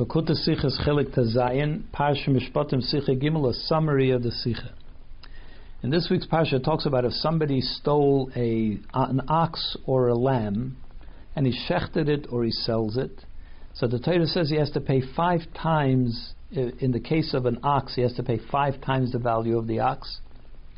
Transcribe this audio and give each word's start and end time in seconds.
Bakuta 0.00 0.30
Sichas 0.30 0.80
Chelik 0.86 1.14
Tazayin, 1.14 1.82
Parsha 1.92 2.28
Mishpatim 2.28 2.80
Sicha 2.82 3.10
Gimel, 3.10 3.50
a 3.50 3.52
summary 3.52 4.10
of 4.10 4.22
the 4.22 4.30
Sicha. 4.30 4.70
In 5.82 5.90
this 5.90 6.08
week's 6.10 6.26
Parsha, 6.26 6.64
talks 6.64 6.86
about 6.86 7.04
if 7.04 7.12
somebody 7.12 7.60
stole 7.60 8.30
a 8.34 8.78
an 8.94 9.20
ox 9.28 9.76
or 9.84 10.08
a 10.08 10.14
lamb, 10.14 10.78
and 11.36 11.46
he 11.46 11.52
shechted 11.68 12.08
it 12.08 12.26
or 12.32 12.42
he 12.42 12.50
sells 12.50 12.96
it. 12.96 13.26
So 13.74 13.86
the 13.86 13.98
Torah 13.98 14.26
says 14.26 14.48
he 14.48 14.56
has 14.56 14.70
to 14.70 14.80
pay 14.80 15.02
five 15.14 15.40
times. 15.52 16.32
In 16.50 16.92
the 16.92 17.00
case 17.00 17.34
of 17.34 17.44
an 17.44 17.58
ox, 17.62 17.94
he 17.94 18.00
has 18.00 18.14
to 18.14 18.22
pay 18.22 18.38
five 18.50 18.80
times 18.80 19.12
the 19.12 19.18
value 19.18 19.58
of 19.58 19.66
the 19.66 19.80
ox, 19.80 20.20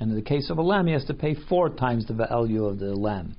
and 0.01 0.11
in 0.11 0.17
the 0.17 0.23
case 0.23 0.51
of 0.51 0.59
a 0.59 0.63
lamb, 0.63 0.89
he 0.89 0.93
has 0.93 1.05
to 1.05 1.15
pay 1.15 1.37
four 1.49 1.69
times 1.69 2.07
the 2.07 2.15
value 2.15 2.65
of 2.65 2.81
the 2.81 2.97
lamb. 2.97 3.37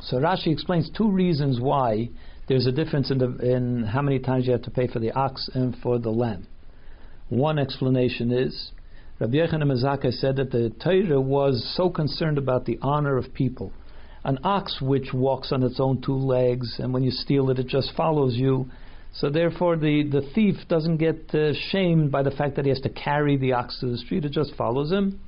So 0.00 0.16
Rashi 0.16 0.46
explains 0.46 0.88
two 0.96 1.10
reasons 1.10 1.60
why 1.60 2.08
there's 2.48 2.66
a 2.66 2.72
difference 2.72 3.10
in, 3.10 3.18
the, 3.18 3.36
in 3.38 3.84
how 3.84 4.02
many 4.02 4.18
times 4.18 4.46
you 4.46 4.52
have 4.52 4.62
to 4.62 4.70
pay 4.70 4.86
for 4.86 4.98
the 4.98 5.12
ox 5.12 5.48
and 5.54 5.76
for 5.82 5.98
the 5.98 6.10
lamb. 6.10 6.46
One 7.28 7.58
explanation 7.58 8.30
is 8.30 8.72
Rabbi 9.22 9.34
Yochanan 9.34 9.68
ben 9.68 9.76
Zakkai 9.76 10.12
said 10.12 10.36
that 10.36 10.50
the 10.50 10.70
Torah 10.82 11.20
was 11.20 11.72
so 11.76 11.88
concerned 11.88 12.38
about 12.38 12.64
the 12.64 12.78
honor 12.82 13.16
of 13.16 13.32
people. 13.32 13.72
An 14.24 14.38
ox 14.42 14.80
which 14.82 15.12
walks 15.14 15.52
on 15.52 15.62
its 15.62 15.78
own 15.78 16.02
two 16.02 16.16
legs, 16.16 16.76
and 16.78 16.92
when 16.92 17.04
you 17.04 17.12
steal 17.12 17.48
it, 17.50 17.58
it 17.60 17.68
just 17.68 17.92
follows 17.96 18.34
you. 18.34 18.66
So 19.14 19.30
therefore, 19.30 19.76
the, 19.76 20.02
the 20.02 20.28
thief 20.34 20.56
doesn't 20.68 20.96
get 20.96 21.32
uh, 21.34 21.52
shamed 21.70 22.10
by 22.10 22.24
the 22.24 22.32
fact 22.32 22.56
that 22.56 22.64
he 22.64 22.70
has 22.70 22.80
to 22.80 22.88
carry 22.88 23.36
the 23.36 23.52
ox 23.52 23.78
to 23.80 23.86
the 23.86 23.98
street; 23.98 24.24
it 24.24 24.32
just 24.32 24.56
follows 24.56 24.90
him. 24.90 25.20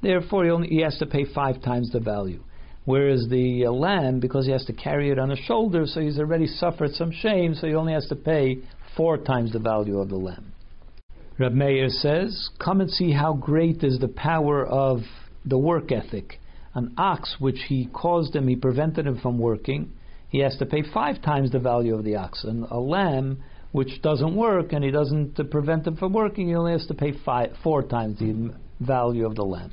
Therefore, 0.00 0.44
he 0.44 0.50
only 0.50 0.68
he 0.68 0.82
has 0.82 0.98
to 0.98 1.06
pay 1.06 1.24
five 1.24 1.60
times 1.60 1.90
the 1.90 2.00
value. 2.00 2.42
Whereas 2.84 3.26
the 3.28 3.66
uh, 3.66 3.70
lamb, 3.70 4.20
because 4.20 4.46
he 4.46 4.52
has 4.52 4.64
to 4.64 4.72
carry 4.72 5.10
it 5.10 5.18
on 5.18 5.30
his 5.30 5.38
shoulder, 5.40 5.86
so 5.86 6.00
he's 6.00 6.18
already 6.18 6.46
suffered 6.46 6.92
some 6.94 7.12
shame, 7.12 7.54
so 7.54 7.66
he 7.66 7.74
only 7.74 7.92
has 7.92 8.06
to 8.08 8.16
pay 8.16 8.58
four 8.96 9.18
times 9.18 9.52
the 9.52 9.58
value 9.58 9.98
of 9.98 10.08
the 10.08 10.16
lamb. 10.16 10.52
Reb 11.38 11.52
Meir 11.52 11.88
says, 11.88 12.48
Come 12.58 12.80
and 12.80 12.90
see 12.90 13.12
how 13.12 13.34
great 13.34 13.82
is 13.82 13.98
the 13.98 14.08
power 14.08 14.66
of 14.66 15.00
the 15.44 15.58
work 15.58 15.92
ethic. 15.92 16.38
An 16.74 16.94
ox 16.96 17.36
which 17.38 17.58
he 17.68 17.88
caused 17.92 18.36
him, 18.36 18.46
he 18.46 18.56
prevented 18.56 19.06
him 19.06 19.18
from 19.18 19.38
working, 19.38 19.92
he 20.28 20.38
has 20.38 20.56
to 20.58 20.66
pay 20.66 20.82
five 20.82 21.20
times 21.22 21.50
the 21.50 21.58
value 21.58 21.94
of 21.94 22.04
the 22.04 22.16
ox. 22.16 22.44
And 22.44 22.64
a 22.70 22.78
lamb 22.78 23.42
which 23.72 24.00
doesn't 24.02 24.36
work 24.36 24.72
and 24.72 24.84
he 24.84 24.90
doesn't 24.90 25.50
prevent 25.50 25.86
him 25.86 25.96
from 25.96 26.12
working, 26.12 26.48
he 26.48 26.54
only 26.54 26.72
has 26.72 26.86
to 26.86 26.94
pay 26.94 27.12
five, 27.24 27.50
four 27.62 27.82
times 27.82 28.18
the 28.18 28.54
value 28.80 29.26
of 29.26 29.34
the 29.34 29.44
lamb. 29.44 29.72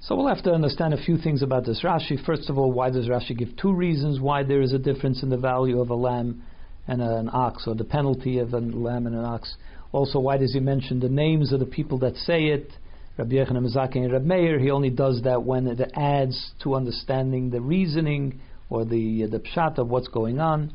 So 0.00 0.14
we'll 0.14 0.28
have 0.28 0.44
to 0.44 0.52
understand 0.52 0.94
a 0.94 1.02
few 1.02 1.16
things 1.16 1.42
about 1.42 1.64
this 1.64 1.82
Rashi. 1.82 2.22
First 2.24 2.48
of 2.50 2.58
all, 2.58 2.70
why 2.70 2.90
does 2.90 3.08
Rashi 3.08 3.36
give 3.36 3.56
two 3.56 3.72
reasons 3.72 4.20
why 4.20 4.42
there 4.42 4.60
is 4.60 4.72
a 4.72 4.78
difference 4.78 5.22
in 5.22 5.30
the 5.30 5.36
value 5.36 5.80
of 5.80 5.90
a 5.90 5.94
lamb 5.94 6.42
and 6.86 7.02
an 7.02 7.28
ox, 7.32 7.66
or 7.66 7.74
the 7.74 7.84
penalty 7.84 8.38
of 8.38 8.52
a 8.52 8.58
lamb 8.58 9.06
and 9.06 9.16
an 9.16 9.24
ox? 9.24 9.56
Also, 9.92 10.20
why 10.20 10.36
does 10.36 10.52
he 10.52 10.60
mention 10.60 11.00
the 11.00 11.08
names 11.08 11.52
of 11.52 11.60
the 11.60 11.66
people 11.66 11.98
that 11.98 12.16
say 12.16 12.46
it? 12.46 12.70
Rabbi 13.16 13.36
Yochanan 13.36 13.62
ben 13.62 13.72
Zakkai 13.74 13.96
and 13.96 14.12
Rabbi 14.12 14.26
Meir, 14.26 14.58
he 14.58 14.70
only 14.70 14.90
does 14.90 15.22
that 15.22 15.42
when 15.42 15.66
it 15.66 15.80
adds 15.94 16.52
to 16.62 16.74
understanding 16.74 17.50
the 17.50 17.62
reasoning 17.62 18.40
or 18.68 18.84
the 18.84 19.26
the 19.26 19.38
pshat 19.38 19.78
of 19.78 19.88
what's 19.88 20.08
going 20.08 20.38
on. 20.38 20.74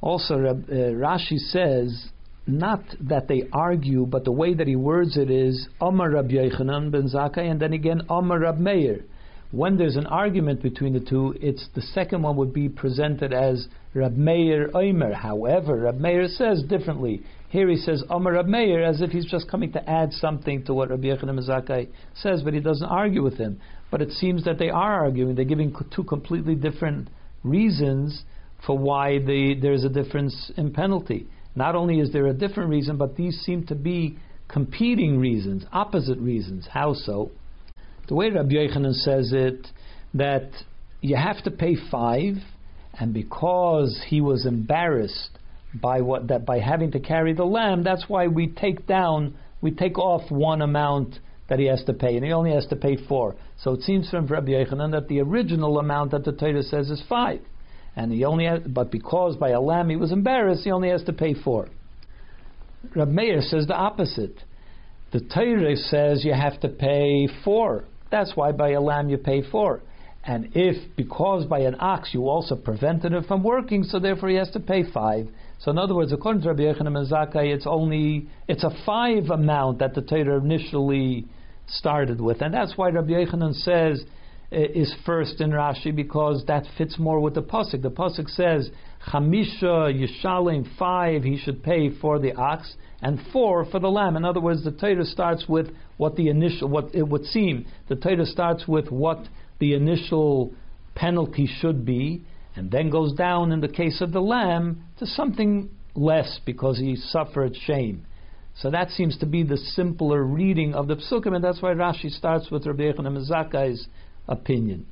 Also, 0.00 0.38
Rab, 0.38 0.66
uh, 0.70 0.72
Rashi 0.72 1.38
says 1.38 2.10
not 2.48 2.82
that 3.00 3.28
they 3.28 3.44
argue, 3.52 4.06
but 4.06 4.24
the 4.24 4.32
way 4.32 4.54
that 4.54 4.66
he 4.66 4.74
words 4.74 5.16
it 5.16 5.30
is 5.30 5.68
Amar 5.80 6.10
Rab 6.10 6.30
Yochanan 6.30 6.90
ben 6.90 7.08
Zakkai, 7.08 7.50
and 7.50 7.60
then 7.60 7.74
again 7.74 8.02
Amar 8.08 8.40
Rab 8.40 8.58
Meir. 8.58 9.04
When 9.50 9.76
there's 9.76 9.96
an 9.96 10.06
argument 10.06 10.62
between 10.62 10.94
the 10.94 11.00
two, 11.00 11.34
it's 11.40 11.68
the 11.74 11.82
second 11.82 12.22
one 12.22 12.36
would 12.36 12.52
be 12.52 12.68
presented 12.68 13.32
as 13.32 13.68
Rab 13.94 14.16
Meir 14.16 14.70
Omer. 14.74 15.14
However, 15.14 15.76
Rab 15.76 16.00
Meir 16.00 16.26
says 16.26 16.62
differently. 16.62 17.22
Here 17.50 17.68
he 17.68 17.76
says 17.76 18.02
Amar 18.10 18.34
Rab 18.34 18.46
Meir 18.46 18.82
as 18.82 19.00
if 19.02 19.10
he's 19.10 19.24
just 19.24 19.50
coming 19.50 19.72
to 19.72 19.88
add 19.88 20.12
something 20.12 20.64
to 20.64 20.74
what 20.74 20.90
Rabbi 20.90 21.08
Yochanan 21.08 21.46
Zakkai 21.46 21.88
says, 22.14 22.42
but 22.42 22.54
he 22.54 22.60
doesn't 22.60 22.88
argue 22.88 23.22
with 23.22 23.36
him. 23.36 23.60
But 23.90 24.02
it 24.02 24.10
seems 24.12 24.44
that 24.44 24.58
they 24.58 24.70
are 24.70 25.04
arguing. 25.04 25.34
They're 25.34 25.44
giving 25.44 25.74
two 25.94 26.04
completely 26.04 26.54
different 26.54 27.08
reasons 27.42 28.22
for 28.66 28.76
why 28.76 29.18
the, 29.18 29.54
there's 29.60 29.84
a 29.84 29.88
difference 29.88 30.50
in 30.56 30.72
penalty. 30.72 31.26
Not 31.58 31.74
only 31.74 31.98
is 31.98 32.12
there 32.12 32.28
a 32.28 32.32
different 32.32 32.70
reason, 32.70 32.98
but 32.98 33.16
these 33.16 33.36
seem 33.40 33.66
to 33.66 33.74
be 33.74 34.16
competing 34.46 35.18
reasons, 35.18 35.64
opposite 35.72 36.18
reasons. 36.18 36.68
How 36.70 36.94
so? 36.94 37.32
The 38.06 38.14
way 38.14 38.30
Rabbi 38.30 38.54
Yochanan 38.54 38.94
says 38.94 39.32
it, 39.32 39.66
that 40.14 40.50
you 41.00 41.16
have 41.16 41.42
to 41.42 41.50
pay 41.50 41.74
five, 41.90 42.34
and 42.94 43.12
because 43.12 44.00
he 44.06 44.20
was 44.20 44.46
embarrassed 44.46 45.30
by 45.74 46.00
what 46.00 46.28
that 46.28 46.46
by 46.46 46.60
having 46.60 46.92
to 46.92 47.00
carry 47.00 47.32
the 47.32 47.44
lamb, 47.44 47.82
that's 47.82 48.08
why 48.08 48.28
we 48.28 48.46
take 48.46 48.86
down, 48.86 49.34
we 49.60 49.72
take 49.72 49.98
off 49.98 50.30
one 50.30 50.62
amount 50.62 51.18
that 51.48 51.58
he 51.58 51.66
has 51.66 51.82
to 51.86 51.92
pay, 51.92 52.14
and 52.14 52.24
he 52.24 52.30
only 52.30 52.52
has 52.52 52.66
to 52.66 52.76
pay 52.76 52.96
four. 53.08 53.34
So 53.64 53.72
it 53.72 53.82
seems 53.82 54.08
from 54.08 54.28
Rabbi 54.28 54.52
Yochanan 54.52 54.92
that 54.92 55.08
the 55.08 55.20
original 55.22 55.80
amount 55.80 56.12
that 56.12 56.24
the 56.24 56.30
Torah 56.30 56.62
says 56.62 56.88
is 56.88 57.02
five 57.08 57.40
and 57.98 58.12
he 58.12 58.24
only 58.24 58.46
but 58.68 58.92
because 58.92 59.34
by 59.34 59.50
a 59.50 59.60
lamb 59.60 59.90
he 59.90 59.96
was 59.96 60.12
embarrassed, 60.12 60.62
he 60.62 60.70
only 60.70 60.88
has 60.88 61.02
to 61.02 61.12
pay 61.12 61.34
four. 61.34 61.66
Rab 62.94 63.08
Meir 63.08 63.40
says 63.42 63.66
the 63.66 63.74
opposite. 63.74 64.36
The 65.10 65.20
Torah 65.20 65.76
says 65.76 66.24
you 66.24 66.32
have 66.32 66.60
to 66.60 66.68
pay 66.68 67.28
four. 67.44 67.86
That's 68.12 68.36
why 68.36 68.52
by 68.52 68.70
a 68.70 68.80
lamb 68.80 69.08
you 69.08 69.18
pay 69.18 69.42
four. 69.50 69.82
And 70.24 70.50
if, 70.54 70.94
because 70.96 71.46
by 71.46 71.60
an 71.60 71.74
ox 71.80 72.10
you 72.14 72.28
also 72.28 72.54
prevented 72.54 73.12
him 73.12 73.24
from 73.24 73.42
working, 73.42 73.82
so 73.82 73.98
therefore 73.98 74.28
he 74.28 74.36
has 74.36 74.50
to 74.52 74.60
pay 74.60 74.84
five. 74.88 75.26
So 75.58 75.72
in 75.72 75.78
other 75.78 75.96
words, 75.96 76.12
according 76.12 76.42
to 76.42 76.50
Rabbi 76.50 76.62
Yochanan 76.62 76.96
and 76.96 77.10
Zakkai, 77.10 77.52
it's 77.52 77.66
only, 77.66 78.28
it's 78.46 78.62
a 78.62 78.70
five 78.86 79.28
amount 79.30 79.80
that 79.80 79.94
the 79.96 80.02
Torah 80.02 80.38
initially 80.38 81.26
started 81.66 82.20
with. 82.20 82.42
And 82.42 82.54
that's 82.54 82.76
why 82.76 82.90
Rabbi 82.90 83.10
Yochanan 83.10 83.54
says 83.54 84.04
Uh, 84.50 84.60
is 84.74 84.94
first 85.04 85.42
in 85.42 85.50
Rashi 85.50 85.94
because 85.94 86.42
that 86.46 86.64
fits 86.78 86.98
more 86.98 87.20
with 87.20 87.34
the 87.34 87.42
pasuk. 87.42 87.82
The 87.82 87.90
pasuk 87.90 88.30
says 88.30 88.70
chamisha 89.06 89.92
yishalim 89.92 90.66
five 90.78 91.22
he 91.22 91.36
should 91.36 91.62
pay 91.62 91.90
for 92.00 92.18
the 92.18 92.32
ox 92.32 92.74
and 93.02 93.20
four 93.30 93.66
for 93.66 93.78
the 93.78 93.90
lamb. 93.90 94.16
In 94.16 94.24
other 94.24 94.40
words, 94.40 94.64
the 94.64 94.70
Torah 94.70 95.04
starts 95.04 95.46
with 95.46 95.68
what 95.98 96.16
the 96.16 96.30
initial 96.30 96.66
what 96.66 96.94
it 96.94 97.06
would 97.06 97.26
seem. 97.26 97.66
The 97.90 97.96
Torah 97.96 98.24
starts 98.24 98.66
with 98.66 98.90
what 98.90 99.28
the 99.58 99.74
initial 99.74 100.54
penalty 100.94 101.46
should 101.60 101.84
be, 101.84 102.24
and 102.56 102.70
then 102.70 102.88
goes 102.88 103.12
down 103.12 103.52
in 103.52 103.60
the 103.60 103.68
case 103.68 104.00
of 104.00 104.12
the 104.12 104.22
lamb 104.22 104.82
to 104.98 105.04
something 105.04 105.68
less 105.94 106.40
because 106.46 106.78
he 106.78 106.96
suffered 106.96 107.54
shame. 107.54 108.06
So 108.54 108.70
that 108.70 108.92
seems 108.92 109.18
to 109.18 109.26
be 109.26 109.42
the 109.42 109.58
simpler 109.58 110.24
reading 110.24 110.72
of 110.72 110.88
the 110.88 110.96
psukim, 110.96 111.34
and 111.34 111.44
that's 111.44 111.60
why 111.60 111.74
Rashi 111.74 112.10
starts 112.10 112.50
with 112.50 112.66
Rabbi 112.66 112.92
Zakkai's 112.92 113.86
opinion. 114.28 114.86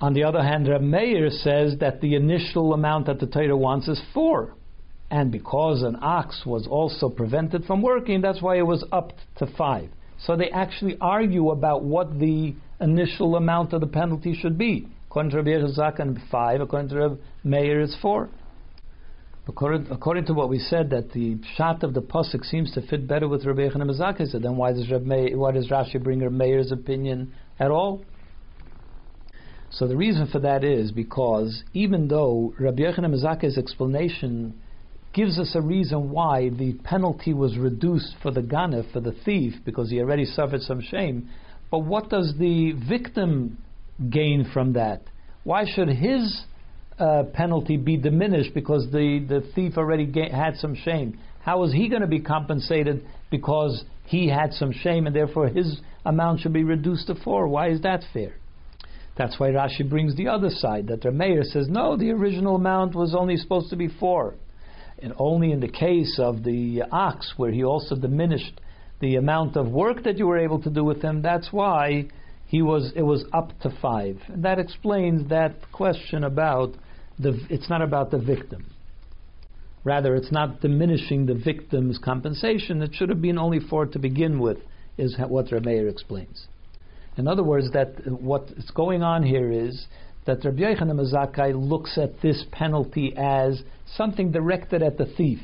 On 0.00 0.14
the 0.14 0.24
other 0.24 0.42
hand, 0.42 0.68
Reb 0.68 0.82
Meir 0.82 1.30
says 1.30 1.76
that 1.78 2.00
the 2.00 2.16
initial 2.16 2.74
amount 2.74 3.06
that 3.06 3.20
the 3.20 3.26
Torah 3.26 3.56
wants 3.56 3.86
is 3.88 4.02
four. 4.12 4.54
And 5.12 5.30
because 5.30 5.82
an 5.82 5.96
ox 6.00 6.42
was 6.44 6.66
also 6.66 7.08
prevented 7.08 7.64
from 7.66 7.82
working, 7.82 8.20
that's 8.20 8.42
why 8.42 8.56
it 8.56 8.66
was 8.66 8.84
upped 8.90 9.20
to 9.36 9.46
five. 9.46 9.90
So 10.18 10.36
they 10.36 10.50
actually 10.50 10.96
argue 11.00 11.50
about 11.50 11.84
what 11.84 12.18
the 12.18 12.54
initial 12.80 13.36
amount 13.36 13.72
of 13.72 13.80
the 13.80 13.86
penalty 13.86 14.34
should 14.34 14.58
be. 14.58 14.88
According 15.08 15.30
to 15.32 15.36
Rabbi 15.36 15.50
Yehuzakan, 15.50 16.30
five. 16.30 16.60
According 16.60 16.88
to 16.88 16.96
Rabbi 16.96 17.14
Meir, 17.44 17.80
it's 17.82 17.96
four. 18.00 18.30
According, 19.46 19.88
according, 19.90 20.26
to 20.26 20.34
what 20.34 20.48
we 20.48 20.58
said, 20.58 20.90
that 20.90 21.12
the 21.12 21.36
shot 21.56 21.82
of 21.82 21.94
the 21.94 22.00
pasuk 22.00 22.44
seems 22.44 22.72
to 22.72 22.80
fit 22.82 23.06
better 23.06 23.28
with 23.28 23.44
Rabbi 23.44 23.68
Yechanan 23.68 24.30
So 24.30 24.38
then 24.38 24.56
why 24.56 24.72
does 24.72 24.90
Rabbi 24.90 25.04
Meir, 25.04 25.38
why 25.38 25.52
does 25.52 25.68
Rashi 25.68 26.02
bring 26.02 26.20
Rabbi 26.20 26.34
Meir's 26.34 26.72
opinion 26.72 27.32
at 27.58 27.70
all? 27.70 28.04
So 29.74 29.88
the 29.88 29.96
reason 29.96 30.26
for 30.26 30.38
that 30.40 30.64
is 30.64 30.92
because 30.92 31.64
even 31.72 32.08
though 32.08 32.52
Rabbi 32.60 32.82
Yochanan 32.82 33.10
ben 33.10 33.20
Zakkai's 33.22 33.56
explanation 33.56 34.60
gives 35.14 35.38
us 35.38 35.54
a 35.54 35.62
reason 35.62 36.10
why 36.10 36.50
the 36.50 36.74
penalty 36.84 37.32
was 37.32 37.56
reduced 37.56 38.14
for 38.22 38.30
the 38.30 38.42
ganef, 38.42 38.92
for 38.92 39.00
the 39.00 39.12
thief, 39.24 39.54
because 39.64 39.90
he 39.90 39.98
already 40.00 40.26
suffered 40.26 40.60
some 40.60 40.82
shame, 40.82 41.28
but 41.70 41.80
what 41.80 42.10
does 42.10 42.34
the 42.38 42.72
victim 42.86 43.56
gain 44.10 44.48
from 44.52 44.74
that? 44.74 45.04
Why 45.44 45.64
should 45.66 45.88
his 45.88 46.42
uh, 46.98 47.24
penalty 47.32 47.78
be 47.78 47.96
diminished 47.96 48.52
because 48.52 48.86
the, 48.92 49.24
the 49.26 49.40
thief 49.54 49.78
already 49.78 50.04
ga- 50.04 50.30
had 50.30 50.56
some 50.56 50.74
shame? 50.74 51.18
How 51.40 51.64
is 51.64 51.72
he 51.72 51.88
going 51.88 52.02
to 52.02 52.08
be 52.08 52.20
compensated 52.20 53.06
because 53.30 53.84
he 54.04 54.28
had 54.28 54.52
some 54.52 54.72
shame 54.72 55.06
and 55.06 55.16
therefore 55.16 55.48
his 55.48 55.80
amount 56.04 56.40
should 56.40 56.52
be 56.52 56.62
reduced 56.62 57.06
to 57.06 57.14
four? 57.14 57.48
Why 57.48 57.70
is 57.70 57.80
that 57.82 58.02
fair? 58.12 58.34
That's 59.16 59.38
why 59.38 59.50
Rashi 59.50 59.88
brings 59.88 60.16
the 60.16 60.28
other 60.28 60.48
side, 60.50 60.86
that 60.88 61.04
Meir 61.12 61.42
says, 61.44 61.68
no, 61.68 61.96
the 61.96 62.10
original 62.10 62.56
amount 62.56 62.94
was 62.94 63.14
only 63.14 63.36
supposed 63.36 63.70
to 63.70 63.76
be 63.76 63.88
four. 63.88 64.34
And 65.00 65.12
only 65.18 65.52
in 65.52 65.60
the 65.60 65.68
case 65.68 66.18
of 66.18 66.44
the 66.44 66.82
ox, 66.90 67.34
where 67.36 67.50
he 67.50 67.64
also 67.64 67.96
diminished 67.96 68.60
the 69.00 69.16
amount 69.16 69.56
of 69.56 69.68
work 69.68 70.04
that 70.04 70.16
you 70.16 70.26
were 70.26 70.38
able 70.38 70.62
to 70.62 70.70
do 70.70 70.84
with 70.84 71.02
him, 71.02 71.22
that's 71.22 71.52
why 71.52 72.08
he 72.46 72.62
was 72.62 72.92
it 72.94 73.02
was 73.02 73.24
up 73.32 73.58
to 73.60 73.70
five. 73.82 74.18
And 74.28 74.44
that 74.44 74.58
explains 74.58 75.28
that 75.30 75.54
question 75.72 76.22
about 76.22 76.74
the 77.18 77.38
it's 77.50 77.68
not 77.68 77.82
about 77.82 78.10
the 78.10 78.18
victim. 78.18 78.66
Rather, 79.84 80.14
it's 80.14 80.30
not 80.30 80.60
diminishing 80.60 81.26
the 81.26 81.34
victim's 81.34 81.98
compensation. 81.98 82.80
It 82.82 82.94
should 82.94 83.08
have 83.08 83.20
been 83.20 83.38
only 83.38 83.58
four 83.58 83.86
to 83.86 83.98
begin 83.98 84.38
with, 84.38 84.58
is 84.96 85.16
what 85.18 85.46
Rameir 85.46 85.90
explains. 85.90 86.46
In 87.16 87.28
other 87.28 87.42
words, 87.42 87.70
that 87.72 87.94
what's 88.06 88.70
going 88.70 89.02
on 89.02 89.22
here 89.22 89.50
is 89.50 89.86
that 90.24 90.44
Rabbi 90.44 90.60
Yochanan 90.60 90.96
ben 90.96 91.06
Zakkai 91.12 91.52
looks 91.54 91.98
at 91.98 92.20
this 92.22 92.44
penalty 92.52 93.14
as 93.16 93.62
something 93.96 94.32
directed 94.32 94.82
at 94.82 94.96
the 94.96 95.06
thief. 95.06 95.40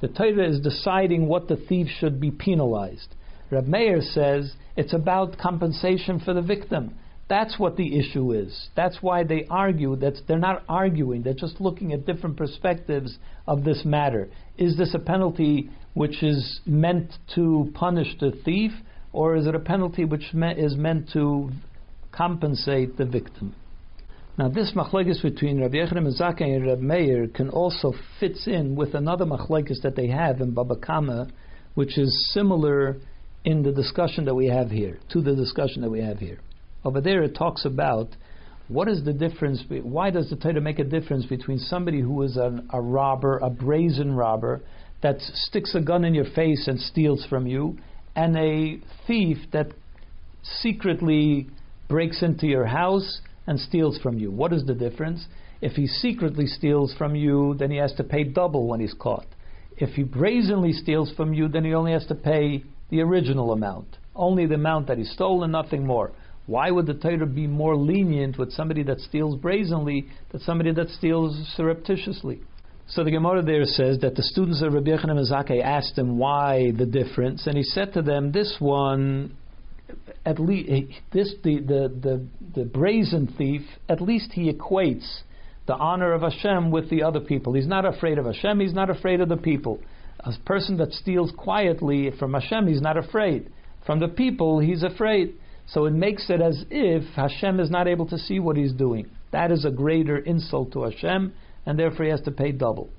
The 0.00 0.08
Torah 0.08 0.48
is 0.48 0.60
deciding 0.60 1.26
what 1.26 1.48
the 1.48 1.56
thief 1.56 1.88
should 1.88 2.20
be 2.20 2.30
penalized. 2.30 3.14
Rab 3.50 3.66
Meir 3.66 4.00
says 4.00 4.54
it's 4.76 4.94
about 4.94 5.38
compensation 5.38 6.18
for 6.18 6.32
the 6.32 6.42
victim. 6.42 6.94
That's 7.28 7.58
what 7.58 7.76
the 7.76 7.98
issue 7.98 8.32
is. 8.32 8.68
That's 8.74 8.98
why 9.00 9.24
they 9.24 9.46
argue. 9.48 9.96
That 9.96 10.14
they're 10.26 10.38
not 10.38 10.64
arguing. 10.68 11.22
They're 11.22 11.34
just 11.34 11.60
looking 11.60 11.92
at 11.92 12.06
different 12.06 12.36
perspectives 12.36 13.18
of 13.46 13.64
this 13.64 13.84
matter. 13.84 14.28
Is 14.58 14.76
this 14.76 14.94
a 14.94 14.98
penalty 14.98 15.70
which 15.94 16.22
is 16.22 16.60
meant 16.66 17.12
to 17.34 17.70
punish 17.74 18.18
the 18.18 18.32
thief, 18.44 18.72
or 19.12 19.36
is 19.36 19.46
it 19.46 19.54
a 19.54 19.58
penalty 19.58 20.04
which 20.04 20.32
me- 20.32 20.54
is 20.56 20.76
meant 20.76 21.10
to 21.12 21.50
compensate 22.10 22.96
the 22.96 23.04
victim? 23.04 23.54
Now, 24.38 24.48
this 24.48 24.72
machlekes 24.74 25.20
between 25.22 25.60
Rabbi 25.60 25.76
Yochanan 25.76 26.18
Zakai 26.18 26.56
and 26.56 26.66
Rabbi 26.66 26.80
Meir 26.80 27.28
can 27.28 27.50
also 27.50 27.92
fits 28.18 28.46
in 28.46 28.74
with 28.74 28.94
another 28.94 29.26
machlekes 29.26 29.82
that 29.82 29.94
they 29.94 30.08
have 30.08 30.40
in 30.40 30.52
Baba 30.52 30.76
Kama, 30.76 31.28
which 31.74 31.98
is 31.98 32.32
similar 32.32 32.96
in 33.44 33.62
the 33.62 33.72
discussion 33.72 34.24
that 34.24 34.34
we 34.34 34.46
have 34.46 34.70
here, 34.70 34.98
to 35.10 35.20
the 35.20 35.34
discussion 35.34 35.82
that 35.82 35.90
we 35.90 36.00
have 36.00 36.18
here. 36.18 36.38
Over 36.84 37.00
there, 37.02 37.22
it 37.22 37.34
talks 37.34 37.66
about 37.66 38.08
what 38.68 38.88
is 38.88 39.04
the 39.04 39.12
difference, 39.12 39.62
why 39.68 40.10
does 40.10 40.30
the 40.30 40.36
Torah 40.36 40.60
make 40.60 40.78
a 40.78 40.84
difference 40.84 41.26
between 41.26 41.58
somebody 41.58 42.00
who 42.00 42.22
is 42.22 42.36
an, 42.36 42.68
a 42.72 42.80
robber, 42.80 43.38
a 43.38 43.50
brazen 43.50 44.14
robber, 44.14 44.62
that 45.02 45.20
sticks 45.20 45.74
a 45.74 45.80
gun 45.80 46.04
in 46.04 46.14
your 46.14 46.30
face 46.34 46.68
and 46.68 46.80
steals 46.80 47.26
from 47.28 47.46
you, 47.46 47.76
and 48.14 48.36
a 48.36 48.78
thief 49.06 49.38
that 49.52 49.72
secretly 50.42 51.48
breaks 51.88 52.22
into 52.22 52.46
your 52.46 52.66
house 52.66 53.20
and 53.46 53.58
steals 53.58 53.98
from 53.98 54.18
you. 54.18 54.30
What 54.30 54.52
is 54.52 54.64
the 54.64 54.74
difference? 54.74 55.26
If 55.60 55.72
he 55.72 55.86
secretly 55.86 56.46
steals 56.46 56.94
from 56.94 57.14
you, 57.14 57.54
then 57.58 57.70
he 57.70 57.76
has 57.76 57.92
to 57.94 58.04
pay 58.04 58.24
double 58.24 58.66
when 58.66 58.80
he's 58.80 58.94
caught. 58.94 59.26
If 59.76 59.90
he 59.90 60.02
brazenly 60.02 60.72
steals 60.72 61.12
from 61.12 61.32
you, 61.32 61.48
then 61.48 61.64
he 61.64 61.74
only 61.74 61.92
has 61.92 62.06
to 62.06 62.14
pay 62.14 62.64
the 62.90 63.00
original 63.00 63.52
amount, 63.52 63.98
only 64.14 64.46
the 64.46 64.56
amount 64.56 64.86
that 64.88 64.98
he 64.98 65.04
stole 65.04 65.44
and 65.44 65.52
nothing 65.52 65.86
more. 65.86 66.12
Why 66.46 66.70
would 66.70 66.86
the 66.86 66.94
Torah 66.94 67.26
be 67.26 67.46
more 67.46 67.76
lenient 67.76 68.38
with 68.38 68.52
somebody 68.52 68.82
that 68.84 69.00
steals 69.00 69.36
brazenly 69.36 70.08
than 70.30 70.40
somebody 70.40 70.72
that 70.72 70.90
steals 70.90 71.36
surreptitiously? 71.56 72.40
So 72.88 73.04
the 73.04 73.10
Gemara 73.10 73.42
there 73.42 73.64
says 73.64 74.00
that 74.00 74.16
the 74.16 74.22
students 74.22 74.62
of 74.62 74.74
Rabbi 74.74 74.90
Yochanan 74.90 75.30
Zakkai 75.30 75.62
asked 75.62 75.96
him 75.96 76.18
why 76.18 76.72
the 76.76 76.86
difference, 76.86 77.46
and 77.46 77.56
he 77.56 77.62
said 77.62 77.94
to 77.94 78.02
them, 78.02 78.32
"This 78.32 78.56
one 78.58 79.36
at 80.24 80.38
least 80.38 80.92
this 81.12 81.34
the, 81.42 81.58
the, 81.58 81.88
the, 82.00 82.26
the 82.54 82.64
brazen 82.64 83.32
thief, 83.38 83.62
at 83.88 84.00
least 84.00 84.32
he 84.32 84.52
equates 84.52 85.20
the 85.66 85.74
honor 85.74 86.12
of 86.12 86.22
Hashem 86.22 86.70
with 86.70 86.90
the 86.90 87.02
other 87.02 87.20
people. 87.20 87.54
He's 87.54 87.66
not 87.66 87.84
afraid 87.84 88.18
of 88.18 88.26
Hashem, 88.26 88.60
he's 88.60 88.74
not 88.74 88.90
afraid 88.90 89.20
of 89.20 89.28
the 89.28 89.36
people. 89.36 89.80
A 90.20 90.32
person 90.44 90.76
that 90.78 90.92
steals 90.92 91.32
quietly 91.36 92.10
from 92.18 92.34
Hashem, 92.34 92.68
he's 92.68 92.80
not 92.80 92.96
afraid. 92.96 93.50
From 93.86 93.98
the 94.00 94.08
people, 94.08 94.60
he's 94.60 94.82
afraid. 94.82 95.34
So 95.66 95.86
it 95.86 95.92
makes 95.92 96.28
it 96.30 96.40
as 96.40 96.64
if 96.70 97.04
Hashem 97.14 97.58
is 97.60 97.70
not 97.70 97.88
able 97.88 98.06
to 98.08 98.18
see 98.18 98.38
what 98.38 98.56
he's 98.56 98.72
doing. 98.72 99.08
That 99.32 99.50
is 99.50 99.64
a 99.64 99.70
greater 99.70 100.18
insult 100.18 100.72
to 100.72 100.84
Hashem, 100.84 101.32
and 101.66 101.78
therefore 101.78 102.04
he 102.04 102.10
has 102.10 102.20
to 102.22 102.30
pay 102.30 102.52
double. 102.52 102.90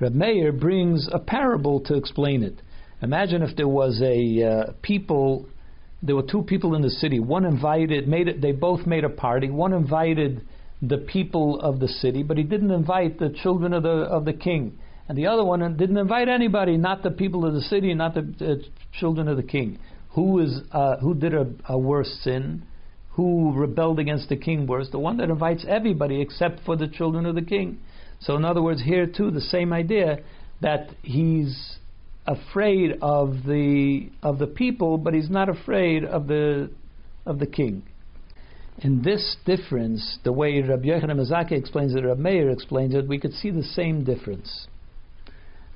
Reb 0.00 0.14
Meir 0.14 0.52
brings 0.52 1.08
a 1.12 1.18
parable 1.18 1.80
to 1.80 1.94
explain 1.94 2.42
it. 2.42 2.60
Imagine 3.02 3.42
if 3.42 3.56
there 3.56 3.68
was 3.68 4.00
a 4.02 4.42
uh, 4.42 4.72
people 4.82 5.46
there 6.04 6.16
were 6.16 6.22
two 6.22 6.42
people 6.42 6.74
in 6.74 6.82
the 6.82 6.90
city. 6.90 7.18
One 7.18 7.46
invited, 7.46 8.06
made 8.06 8.28
it, 8.28 8.42
they 8.42 8.52
both 8.52 8.86
made 8.86 9.04
a 9.04 9.08
party. 9.08 9.48
One 9.48 9.72
invited 9.72 10.46
the 10.82 10.98
people 10.98 11.58
of 11.60 11.80
the 11.80 11.88
city, 11.88 12.22
but 12.22 12.36
he 12.36 12.42
didn't 12.42 12.70
invite 12.70 13.18
the 13.18 13.30
children 13.42 13.72
of 13.72 13.84
the 13.84 13.88
of 13.88 14.26
the 14.26 14.34
king. 14.34 14.78
And 15.08 15.16
the 15.16 15.26
other 15.26 15.44
one 15.44 15.60
didn't 15.76 15.96
invite 15.96 16.28
anybody, 16.28 16.76
not 16.76 17.02
the 17.02 17.10
people 17.10 17.46
of 17.46 17.54
the 17.54 17.60
city, 17.62 17.92
not 17.94 18.14
the 18.14 18.20
uh, 18.40 18.98
children 18.98 19.28
of 19.28 19.36
the 19.36 19.42
king. 19.42 19.78
Who 20.10 20.40
is 20.40 20.60
uh, 20.72 20.98
who 20.98 21.14
did 21.14 21.34
a, 21.34 21.46
a 21.68 21.78
worse 21.78 22.10
sin? 22.22 22.64
Who 23.14 23.52
rebelled 23.52 24.00
against 24.00 24.28
the 24.28 24.36
king 24.36 24.66
was 24.66 24.90
The 24.90 24.98
one 24.98 25.18
that 25.18 25.30
invites 25.30 25.64
everybody 25.68 26.20
except 26.20 26.60
for 26.64 26.76
the 26.76 26.88
children 26.88 27.26
of 27.26 27.34
the 27.34 27.42
king. 27.42 27.78
So, 28.20 28.36
in 28.36 28.44
other 28.44 28.62
words, 28.62 28.82
here 28.82 29.06
too, 29.06 29.30
the 29.30 29.40
same 29.40 29.72
idea 29.72 30.18
that 30.60 30.90
he's 31.02 31.78
afraid 32.26 32.98
of 33.02 33.44
the 33.46 34.10
of 34.22 34.38
the 34.38 34.46
people, 34.46 34.98
but 34.98 35.14
he's 35.14 35.30
not 35.30 35.48
afraid 35.48 36.04
of 36.04 36.26
the 36.26 36.70
of 37.26 37.38
the 37.38 37.46
king. 37.46 37.82
In 38.78 39.02
this 39.02 39.36
difference, 39.46 40.18
the 40.24 40.32
way 40.32 40.60
Rabbi 40.60 40.86
Yochanan 40.86 41.16
ben 41.16 41.26
Zakkai 41.26 41.52
explains 41.52 41.94
it, 41.94 42.04
Rabbi 42.04 42.20
Meir 42.20 42.50
explains 42.50 42.94
it, 42.94 43.06
we 43.06 43.20
could 43.20 43.32
see 43.32 43.50
the 43.50 43.62
same 43.62 44.02
difference. 44.02 44.66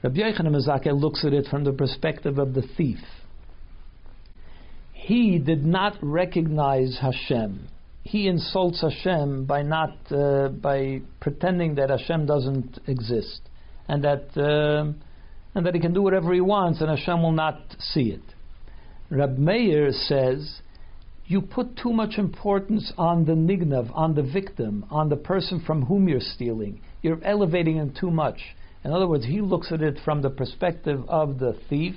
Rabbi 0.03 0.19
Yochanan 0.19 0.53
ben 0.53 0.63
Zakkai 0.67 1.01
looks 1.01 1.25
at 1.25 1.33
it 1.33 1.47
from 1.47 1.65
the 1.65 1.73
perspective 1.73 2.39
of 2.39 2.55
the 2.55 2.63
thief. 2.63 2.99
He 5.09 5.39
did 5.39 5.65
not 5.65 5.95
recognize 6.03 6.99
Hashem. 7.01 7.69
He 8.03 8.29
insults 8.29 8.83
Hashem 8.83 9.47
by 9.47 9.63
not 9.63 9.95
uh, 10.13 10.49
by 10.49 11.01
pretending 11.19 11.77
that 11.77 11.89
Hashem 11.91 12.27
doesn't 12.27 12.79
exist, 12.87 13.41
and 13.89 14.05
that. 14.05 14.25
Uh, 14.37 14.93
and 15.55 15.67
that 15.67 15.75
he 15.75 15.81
can 15.81 15.93
do 15.93 16.03
whatever 16.03 16.33
he 16.33 16.41
wants 16.41 16.81
and 16.81 16.89
Hashem 16.89 17.23
will 17.23 17.33
not 17.33 17.59
see 17.81 18.11
it. 18.11 18.23
Rab 19.11 19.39
Meir 19.39 19.91
says, 19.93 20.61
you 21.27 21.41
put 21.41 21.77
too 21.77 21.93
much 21.93 22.17
importance 22.17 22.93
on 22.97 23.25
the 23.25 23.33
nignav, 23.33 23.91
on 23.95 24.15
the 24.15 24.23
victim, 24.23 24.85
on 24.91 25.09
the 25.09 25.17
person 25.17 25.61
from 25.67 25.87
whom 25.87 26.09
you're 26.09 26.21
stealing. 26.21 26.81
You're 27.03 27.23
elevating 27.25 27.77
him 27.77 27.93
too 27.99 28.11
much. 28.11 28.39
In 28.85 28.93
other 28.93 29.09
words, 29.09 29.25
he 29.25 29.41
looks 29.41 29.73
at 29.73 29.83
it 29.83 29.99
from 30.05 30.23
the 30.23 30.31
perspective 30.31 31.01
of 31.09 31.39
the 31.39 31.59
thief. 31.69 31.97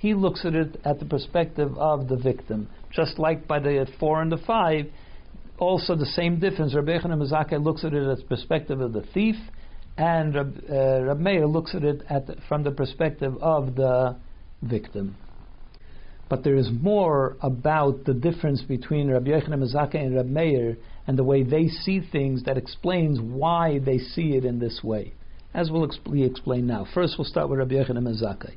He 0.00 0.14
looks 0.14 0.46
at 0.46 0.54
it 0.54 0.80
at 0.82 0.98
the 0.98 1.04
perspective 1.04 1.76
of 1.76 2.08
the 2.08 2.16
victim. 2.16 2.68
Just 2.90 3.18
like 3.18 3.46
by 3.46 3.58
the 3.60 3.86
four 4.00 4.22
and 4.22 4.32
the 4.32 4.38
five, 4.38 4.86
also 5.58 5.94
the 5.94 6.06
same 6.06 6.40
difference. 6.40 6.74
Rabbi 6.74 6.98
Yochanan 6.98 7.62
looks 7.62 7.84
at 7.84 7.92
it 7.92 8.08
as 8.08 8.22
perspective 8.22 8.80
of 8.80 8.94
the 8.94 9.02
thief, 9.12 9.36
and 9.98 10.34
Rab, 10.34 10.56
uh, 10.70 11.14
Meir 11.16 11.46
looks 11.46 11.74
at 11.74 11.84
it 11.84 12.00
at, 12.08 12.24
from 12.48 12.62
the 12.64 12.70
perspective 12.70 13.34
of 13.42 13.74
the 13.76 14.16
victim. 14.62 15.16
But 16.30 16.44
there 16.44 16.56
is 16.56 16.70
more 16.80 17.36
about 17.42 18.04
the 18.06 18.14
difference 18.14 18.62
between 18.62 19.10
Rabbi 19.10 19.32
Yochanan 19.32 19.60
ben 19.60 19.68
Zakkai 19.68 19.96
and 19.96 20.16
Rab 20.16 20.30
Meir 20.30 20.78
and 21.06 21.18
the 21.18 21.24
way 21.24 21.42
they 21.42 21.68
see 21.68 22.00
things 22.00 22.44
that 22.44 22.56
explains 22.56 23.20
why 23.20 23.80
they 23.80 23.98
see 23.98 24.34
it 24.34 24.46
in 24.46 24.60
this 24.60 24.80
way, 24.82 25.12
as 25.52 25.70
we'll 25.70 25.86
exp- 25.86 26.26
explain 26.26 26.66
now. 26.66 26.86
First, 26.94 27.16
we'll 27.18 27.26
start 27.26 27.50
with 27.50 27.58
Rabbi 27.58 27.74
Yochanan 27.74 28.04
ben 28.04 28.14
Zakkai. 28.16 28.54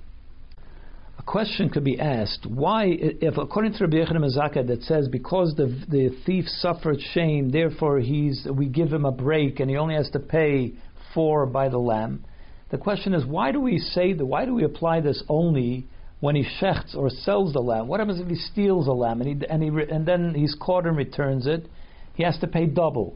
A 1.19 1.21
question 1.21 1.69
could 1.69 1.83
be 1.83 1.99
asked: 1.99 2.45
Why, 2.45 2.85
if 2.87 3.37
according 3.37 3.73
to 3.73 3.85
Rabbi 3.85 3.97
Yochanan 3.97 4.21
ben 4.21 4.31
Zakkai, 4.31 4.67
that 4.67 4.83
says 4.83 5.07
because 5.07 5.53
the 5.55 5.67
the 5.87 6.09
thief 6.25 6.45
suffered 6.47 6.99
shame, 6.99 7.51
therefore 7.51 7.99
he's 7.99 8.47
we 8.51 8.65
give 8.65 8.91
him 8.91 9.05
a 9.05 9.11
break 9.11 9.59
and 9.59 9.69
he 9.69 9.77
only 9.77 9.95
has 9.95 10.09
to 10.11 10.19
pay 10.19 10.73
for 11.13 11.45
by 11.45 11.69
the 11.69 11.77
lamb. 11.77 12.25
The 12.71 12.79
question 12.79 13.13
is, 13.13 13.25
why 13.25 13.51
do 13.51 13.59
we 13.59 13.77
say 13.77 14.13
that? 14.13 14.25
Why 14.25 14.45
do 14.45 14.55
we 14.55 14.63
apply 14.63 15.01
this 15.01 15.23
only 15.29 15.85
when 16.19 16.35
he 16.35 16.43
shechts 16.59 16.95
or 16.95 17.11
sells 17.11 17.53
the 17.53 17.61
lamb? 17.61 17.87
What 17.87 17.99
happens 17.99 18.19
if 18.19 18.27
he 18.27 18.35
steals 18.35 18.87
a 18.87 18.91
lamb 18.93 19.21
and 19.21 19.41
he 19.41 19.47
and 19.47 19.61
he 19.61 19.69
and 19.69 20.07
then 20.07 20.33
he's 20.33 20.55
caught 20.59 20.87
and 20.87 20.97
returns 20.97 21.45
it? 21.45 21.67
He 22.15 22.23
has 22.23 22.39
to 22.39 22.47
pay 22.47 22.65
double. 22.65 23.15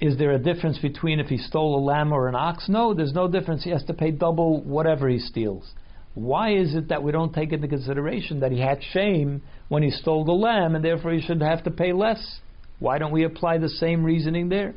Is 0.00 0.16
there 0.18 0.32
a 0.32 0.38
difference 0.38 0.78
between 0.78 1.18
if 1.18 1.26
he 1.26 1.38
stole 1.38 1.76
a 1.76 1.82
lamb 1.84 2.12
or 2.12 2.28
an 2.28 2.36
ox? 2.36 2.68
No, 2.68 2.94
there's 2.94 3.12
no 3.12 3.26
difference. 3.26 3.64
He 3.64 3.70
has 3.70 3.84
to 3.84 3.94
pay 3.94 4.12
double 4.12 4.62
whatever 4.62 5.08
he 5.08 5.18
steals. 5.18 5.72
Why 6.18 6.56
is 6.56 6.74
it 6.74 6.88
that 6.88 7.04
we 7.04 7.12
don't 7.12 7.32
take 7.32 7.52
into 7.52 7.68
consideration 7.68 8.40
that 8.40 8.50
he 8.50 8.58
had 8.60 8.82
shame 8.92 9.40
when 9.68 9.84
he 9.84 9.90
stole 9.90 10.24
the 10.24 10.32
lamb 10.32 10.74
and 10.74 10.84
therefore 10.84 11.12
he 11.12 11.20
should 11.20 11.40
have 11.40 11.62
to 11.64 11.70
pay 11.70 11.92
less? 11.92 12.40
Why 12.80 12.98
don't 12.98 13.12
we 13.12 13.22
apply 13.24 13.58
the 13.58 13.68
same 13.68 14.02
reasoning 14.02 14.48
there? 14.48 14.74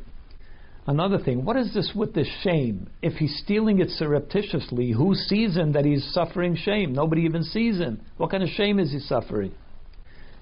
Another 0.86 1.18
thing, 1.18 1.44
what 1.44 1.56
is 1.56 1.74
this 1.74 1.92
with 1.96 2.14
the 2.14 2.24
shame? 2.42 2.88
If 3.02 3.14
he's 3.14 3.40
stealing 3.42 3.80
it 3.80 3.90
surreptitiously, 3.90 4.92
who 4.92 5.14
sees 5.14 5.56
him 5.56 5.72
that 5.72 5.84
he's 5.84 6.12
suffering 6.12 6.56
shame? 6.56 6.92
Nobody 6.92 7.22
even 7.22 7.42
sees 7.42 7.78
him. 7.78 8.00
What 8.18 8.30
kind 8.30 8.44
of 8.44 8.48
shame 8.50 8.78
is 8.78 8.92
he 8.92 9.00
suffering? 9.00 9.52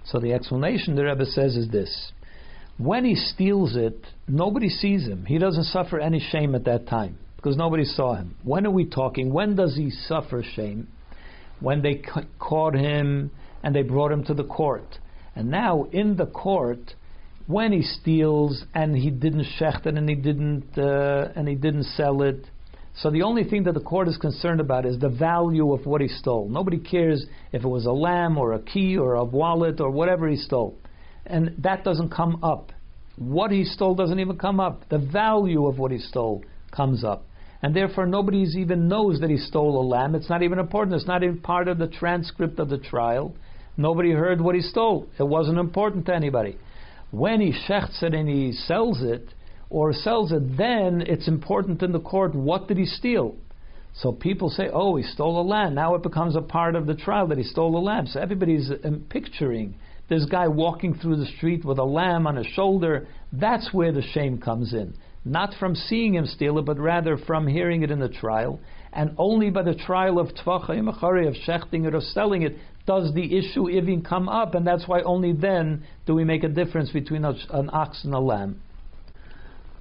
So 0.05 0.19
the 0.19 0.35
explanation 0.35 0.97
the 0.97 1.05
Rebbe 1.05 1.25
says 1.27 1.57
is 1.57 1.71
this. 1.71 2.13
When 2.77 3.07
he 3.07 3.15
steals 3.15 3.75
it, 3.75 4.07
nobody 4.29 4.69
sees 4.69 5.07
him. 5.07 5.25
He 5.25 5.39
doesn't 5.39 5.65
suffer 5.65 5.99
any 5.99 6.21
shame 6.21 6.55
at 6.55 6.65
that 6.65 6.87
time 6.89 7.19
because 7.41 7.57
nobody 7.57 7.85
saw 7.85 8.17
him. 8.17 8.37
When 8.45 8.67
are 8.67 8.71
we 8.71 8.85
talking? 8.85 9.33
When 9.33 9.57
does 9.57 9.75
he 9.75 9.89
suffer 9.91 10.43
shame? 10.55 10.89
When 11.61 11.81
they 11.81 11.95
ca- 11.95 12.25
caught 12.39 12.75
him 12.75 13.31
and 13.63 13.75
they 13.75 13.83
brought 13.83 14.13
him 14.13 14.25
to 14.25 14.35
the 14.35 14.45
court. 14.45 14.99
And 15.35 15.51
now 15.51 15.85
in 15.91 16.17
the 16.17 16.27
court, 16.27 16.95
when 17.47 17.73
he 17.73 17.81
steals 17.81 18.65
and 18.75 18.95
he 18.95 19.09
didn't 19.11 19.47
shecht 19.59 19.87
it 19.87 19.97
and 19.97 20.07
he 20.07 20.17
didn't 20.17 20.77
uh, 20.77 21.33
and 21.35 21.49
he 21.49 21.55
didn't 21.55 21.85
sell 21.85 22.21
it, 22.23 22.45
So 22.95 23.11
the 23.11 23.23
only 23.23 23.45
thing 23.45 23.63
that 23.65 23.75
the 23.75 23.81
court 23.81 24.09
is 24.09 24.17
concerned 24.17 24.61
about 24.61 24.85
is 24.85 24.99
the 24.99 25.09
value 25.09 25.73
of 25.73 25.87
what 25.87 26.01
he 26.01 26.09
stole. 26.09 26.49
Nobody 26.49 26.79
cares 26.79 27.25
if 27.53 27.65
it 27.65 27.69
was 27.69 27.87
a 27.87 27.93
lamb 27.93 28.37
or 28.37 28.53
a 28.53 28.59
key 28.61 28.99
or 28.99 29.15
a 29.15 29.25
wallet 29.25 29.81
or 29.81 29.91
whatever 29.91 30.29
he 30.29 30.37
stole. 30.37 30.77
And 31.25 31.55
that 31.59 31.85
doesn't 31.85 32.11
come 32.11 32.43
up. 32.43 32.73
What 33.17 33.51
he 33.51 33.65
stole 33.65 33.95
doesn't 33.95 34.19
even 34.19 34.37
come 34.37 34.61
up. 34.61 34.89
The 34.89 34.99
value 34.99 35.67
of 35.67 35.79
what 35.79 35.93
he 35.93 35.99
stole 35.99 36.45
comes 36.71 37.05
up. 37.05 37.25
And 37.63 37.77
therefore, 37.77 38.07
nobody 38.07 38.39
even 38.39 38.89
knows 38.89 39.21
that 39.21 39.31
he 39.31 39.37
stole 39.37 39.81
a 39.81 39.87
lamb. 39.87 40.15
It's 40.15 40.31
not 40.31 40.43
even 40.43 40.59
important. 40.59 40.97
It's 40.97 41.07
not 41.07 41.23
even 41.23 41.41
part 41.41 41.69
of 41.69 41.79
the 41.79 41.89
transcript 41.89 42.59
of 42.59 42.69
the 42.69 42.79
trial. 42.79 43.35
Nobody 43.77 44.13
heard 44.13 44.41
what 44.41 44.55
he 44.55 44.63
stole. 44.63 45.09
It 45.19 45.25
wasn't 45.25 45.59
important 45.59 46.07
to 46.07 46.15
anybody. 46.15 46.57
When 47.11 47.41
he 47.41 47.53
shechts 47.69 48.03
it 48.03 48.15
and 48.15 48.29
he 48.29 48.53
sells 48.53 49.03
it, 49.03 49.29
or 49.71 49.93
sells 49.93 50.33
it, 50.33 50.57
then 50.59 51.01
it's 51.07 51.29
important 51.29 51.83
in 51.83 51.93
the 51.93 52.01
court 52.01 52.35
what 52.35 52.67
did 52.67 52.77
he 52.77 52.87
steal. 52.87 53.37
So 53.95 54.13
people 54.13 54.51
say, 54.51 54.69
oh, 54.73 54.97
he 54.97 55.05
stole 55.05 55.41
a 55.41 55.47
lamb. 55.47 55.75
Now 55.75 55.95
it 55.95 56.03
becomes 56.03 56.37
a 56.37 56.43
part 56.43 56.75
of 56.75 56.87
the 56.87 56.95
trial 56.95 57.29
that 57.29 57.39
he 57.39 57.45
stole 57.45 57.77
a 57.77 57.79
lamb. 57.79 58.07
So 58.07 58.21
everybody's 58.21 58.71
um, 58.85 59.05
picturing 59.09 59.77
this 60.09 60.25
guy 60.25 60.49
walking 60.49 60.95
through 60.95 61.17
the 61.17 61.31
street 61.37 61.65
with 61.65 61.79
a 61.79 61.85
lamb 61.85 62.27
on 62.27 62.37
his 62.37 62.47
shoulder. 62.49 63.07
That's 63.33 63.73
where 63.73 63.93
the 63.93 64.03
shame 64.03 64.41
comes 64.41 64.73
in. 64.75 64.95
Not 65.25 65.55
from 65.59 65.75
seeing 65.75 66.15
him 66.15 66.27
steal 66.27 66.59
it, 66.59 66.65
but 66.65 66.79
rather 66.79 67.17
from 67.17 67.47
hearing 67.47 67.83
it 67.83 67.91
in 67.91 67.99
the 67.99 68.09
trial. 68.09 68.59
And 68.93 69.15
only 69.19 69.51
by 69.51 69.63
the 69.63 69.75
trial 69.75 70.19
of 70.19 70.29
Tvachayim 70.29 70.89
of 70.89 71.35
shechting 71.47 71.87
it, 71.87 71.95
or 71.95 72.01
selling 72.01 72.43
it, 72.43 72.57
does 72.87 73.13
the 73.15 73.37
issue 73.37 73.69
even 73.69 74.03
come 74.03 74.29
up. 74.29 74.55
And 74.55 74.67
that's 74.67 74.89
why 74.89 75.03
only 75.03 75.33
then 75.33 75.85
do 76.07 76.15
we 76.15 76.25
make 76.25 76.43
a 76.43 76.49
difference 76.49 76.91
between 76.91 77.25
an 77.25 77.71
ox 77.73 78.03
and 78.05 78.15
a 78.15 78.19
lamb. 78.19 78.63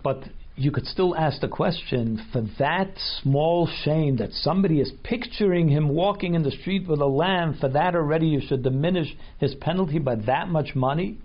But 0.03 0.24
you 0.55 0.72
could 0.72 0.86
still 0.86 1.15
ask 1.15 1.39
the 1.39 1.48
question 1.48 2.22
for 2.34 2.41
that 2.60 2.91
small 3.22 3.65
shame 3.86 4.17
that 4.17 4.34
somebody 4.34 4.81
is 4.81 4.91
picturing 5.03 5.69
him 5.69 5.88
walking 5.88 6.36
in 6.36 6.43
the 6.43 6.51
street 6.51 6.86
with 6.86 7.00
a 7.00 7.05
lamb, 7.05 7.58
for 7.60 7.69
that 7.69 7.96
already 7.96 8.27
you 8.27 8.41
should 8.46 8.62
diminish 8.62 9.15
his 9.39 9.55
penalty 9.55 10.00
by 10.00 10.15
that 10.15 10.50
much 10.50 10.75
money. 10.75 11.17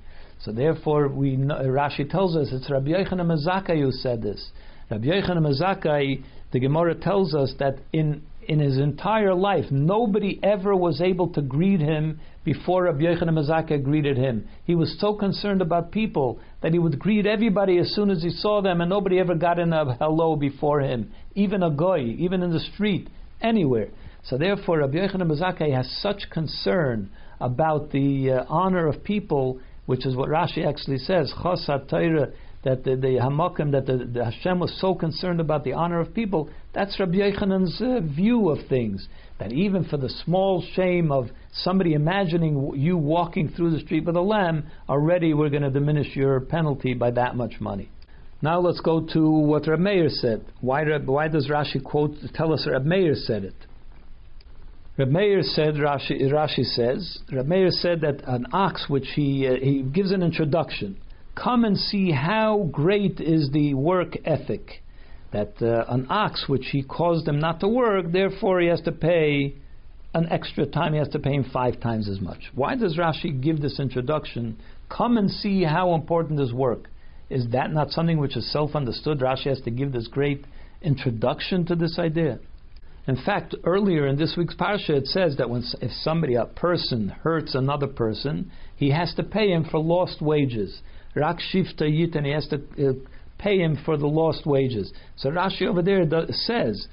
So 0.45 0.53
therefore, 0.53 1.09
we 1.09 1.37
Rashi 1.39 2.09
tells 2.09 2.37
us 2.37 2.49
it's 2.53 2.71
Rabbi 2.71 2.91
Yochanan 2.91 3.29
ben 3.29 3.39
Zakkai 3.39 3.81
who 3.81 3.91
said 3.91 4.21
this. 4.21 4.51
Rabbi 4.91 5.07
Yochanan 5.07 5.43
ben 5.43 5.55
Zakkai, 5.59 6.23
the 6.53 6.61
Gemara 6.61 6.95
tells 6.95 7.35
us 7.35 7.55
that 7.59 7.79
in 7.95 8.23
in 8.47 8.59
his 8.59 8.77
entire 8.77 9.35
life, 9.35 9.65
nobody 9.71 10.39
ever 10.43 10.77
was 10.77 11.01
able 11.01 11.29
to 11.29 11.41
greet 11.41 11.81
him 11.81 12.21
before 12.45 12.85
Rabbi 12.85 13.05
Yochanan 13.05 13.35
ben 13.35 13.47
Zakkai 13.47 13.83
greeted 13.83 14.19
him. 14.19 14.47
He 14.65 14.75
was 14.75 14.95
so 15.01 15.15
concerned 15.15 15.63
about 15.63 15.91
people 15.91 16.39
that 16.61 16.75
he 16.75 16.79
would 16.79 16.99
greet 16.99 17.27
everybody 17.27 17.79
as 17.79 17.95
soon 17.95 18.11
as 18.11 18.23
he 18.23 18.29
saw 18.29 18.61
them, 18.61 18.83
and 18.83 18.91
nobody 18.91 19.19
ever 19.19 19.35
got 19.35 19.59
in 19.59 19.73
a 19.73 19.95
hello 19.95 20.37
before 20.37 20.81
him, 20.81 21.11
even 21.35 21.63
a 21.63 21.71
goy, 21.71 22.01
even 22.01 22.43
in 22.43 22.53
the 22.53 22.61
street, 22.61 23.09
anywhere. 23.41 23.89
So 24.25 24.37
therefore, 24.37 24.81
Rabbi 24.81 24.99
Yochanan 24.99 25.29
ben 25.29 25.39
Zakkai 25.39 25.75
has 25.75 25.91
such 26.03 26.29
concern 26.31 27.09
about 27.41 27.93
the 27.93 28.31
uh, 28.31 28.45
honor 28.49 28.87
of 28.87 29.03
people, 29.03 29.59
which 29.87 30.07
is 30.07 30.17
what 30.17 30.29
Rashi 30.29 30.67
actually 30.67 30.99
says, 30.99 31.33
Chosat 31.37 31.89
Torah, 31.89 32.33
that 32.65 32.85
the, 32.85 32.97
the 32.97 33.19
Hamakim, 33.21 33.73
that 33.73 33.87
the, 33.87 34.09
the, 34.11 34.25
Hashem 34.25 34.59
was 34.59 34.75
so 34.81 34.95
concerned 34.95 35.41
about 35.41 35.65
the 35.65 35.75
honor 35.75 36.01
of 36.01 36.15
people, 36.15 36.49
that's 36.73 36.99
Rabbi 36.99 37.19
Yochanan's 37.19 37.81
uh, 37.81 38.01
view 38.01 38.49
of 38.49 38.67
things. 38.69 39.07
That 39.39 39.53
even 39.53 39.85
for 39.85 39.99
the 39.99 40.09
small 40.25 40.65
shame 40.75 41.13
of 41.13 41.27
somebody 41.53 41.93
imagining 41.93 42.73
you 42.77 42.97
walking 42.97 43.51
through 43.51 43.73
the 43.73 43.81
street 43.81 44.07
with 44.07 44.17
a 44.17 44.21
lamb, 44.21 44.67
already 44.89 45.35
we're 45.35 45.51
going 45.51 45.63
to 45.63 45.71
diminish 45.71 46.17
your 46.17 46.41
penalty 46.41 46.95
by 46.95 47.11
that 47.11 47.37
much 47.37 47.61
money. 47.61 47.91
Now 48.41 48.61
let's 48.61 48.81
go 48.81 49.07
to 49.13 49.31
what 49.31 49.67
Reb 49.67 49.81
Meir 49.81 50.09
said. 50.09 50.45
Why, 50.61 50.85
why 50.99 51.29
does 51.29 51.49
Rashi 51.49 51.83
quote 51.83 52.15
tell 52.35 52.53
us 52.53 52.67
Reb 52.71 52.85
Meir 52.85 53.15
said 53.15 53.45
it? 53.45 53.55
Reb 54.97 55.43
said, 55.43 55.75
Rashi, 55.75 56.23
Rashi 56.23 56.63
says, 56.65 57.19
Reb 57.33 57.51
said 57.73 58.03
that 58.03 58.23
an 58.29 58.47
ox, 58.53 58.89
which 58.89 59.09
he, 59.17 59.49
uh, 59.49 59.57
he 59.57 59.83
gives 59.83 60.13
an 60.13 60.23
introduction, 60.23 60.97
come 61.35 61.65
and 61.65 61.77
see 61.77 62.13
how 62.13 62.69
great 62.71 63.19
is 63.19 63.51
the 63.51 63.75
work 63.75 64.17
ethic. 64.25 64.83
That 65.33 65.61
uh, 65.61 65.85
an 65.89 66.07
ox, 66.11 66.45
which 66.49 66.67
he 66.71 66.85
caused 66.85 67.27
him 67.27 67.41
not 67.41 67.59
to 67.61 67.69
work, 67.69 68.13
therefore 68.13 68.61
he 68.61 68.69
has 68.69 68.81
to 68.83 68.93
pay 68.93 69.57
an 70.15 70.29
extra 70.31 70.65
time, 70.65 70.93
he 70.93 71.01
has 71.01 71.09
to 71.09 71.19
pay 71.19 71.33
him 71.33 71.51
five 71.53 71.81
times 71.81 72.09
as 72.09 72.21
much. 72.21 72.53
Why 72.55 72.77
does 72.77 72.97
Rashi 72.97 73.43
give 73.43 73.61
this 73.61 73.81
introduction? 73.81 74.57
Come 74.89 75.19
and 75.19 75.29
see 75.29 75.65
how 75.65 75.95
important 75.95 76.39
is 76.39 76.53
work. 76.53 76.89
Is 77.31 77.49
that 77.51 77.73
not 77.73 77.91
something 77.91 78.19
which 78.19 78.37
is 78.37 78.53
self 78.53 78.77
understood? 78.77 79.19
Rashi 79.19 79.49
has 79.49 79.61
to 79.63 79.73
give 79.73 79.91
this 79.91 80.07
great 80.07 80.45
introduction 80.83 81.67
to 81.67 81.75
this 81.75 81.99
idea. 81.99 82.39
In 83.07 83.17
fact, 83.17 83.55
earlier 83.65 84.07
in 84.07 84.17
this 84.17 84.35
week's 84.37 84.55
parsha, 84.55 84.91
it 84.91 85.07
says 85.07 85.37
that 85.37 85.51
when 85.51 85.63
if 85.83 85.91
somebody, 85.93 86.35
a 86.37 86.47
person, 86.47 87.09
hurts 87.09 87.55
another 87.55 87.87
person, 87.87 88.51
he 88.77 88.91
has 88.91 89.13
to 89.15 89.23
pay 89.23 89.51
him 89.51 89.65
for 89.71 89.79
lost 89.79 90.23
wages. 90.23 90.81
Rak 91.15 91.39
shivto 91.53 91.83
yiten, 91.83 92.17
and 92.17 92.27
he 92.27 92.33
has 92.33 92.49
to 92.49 92.57
uh, 92.57 92.93
pay 93.39 93.59
him 93.59 93.79
for 93.85 93.99
the 93.99 94.07
lost 94.07 94.47
wages. 94.47 94.93
So 95.17 95.31
Rashi 95.31 95.67
over 95.67 95.83
there 95.83 96.05
says 96.31 96.89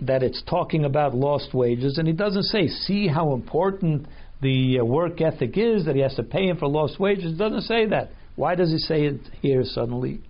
that 0.00 0.22
it's 0.22 0.42
talking 0.42 0.84
about 0.84 1.14
lost 1.14 1.54
wages, 1.54 1.96
and 1.98 2.08
he 2.08 2.12
doesn't 2.12 2.44
say, 2.44 2.66
see 2.66 3.06
how 3.06 3.32
important 3.32 4.06
the 4.42 4.80
uh, 4.80 4.84
work 4.84 5.20
ethic 5.20 5.56
is, 5.56 5.86
that 5.86 5.94
he 5.94 6.02
has 6.02 6.16
to 6.16 6.24
pay 6.24 6.48
him 6.48 6.56
for 6.56 6.66
lost 6.66 6.98
wages. 6.98 7.32
It 7.32 7.38
doesn't 7.38 7.62
say 7.62 7.86
that. 7.86 8.10
Why 8.34 8.56
does 8.56 8.72
he 8.72 8.78
say 8.78 9.04
it 9.04 9.20
here 9.40 9.62
suddenly? 9.64 10.20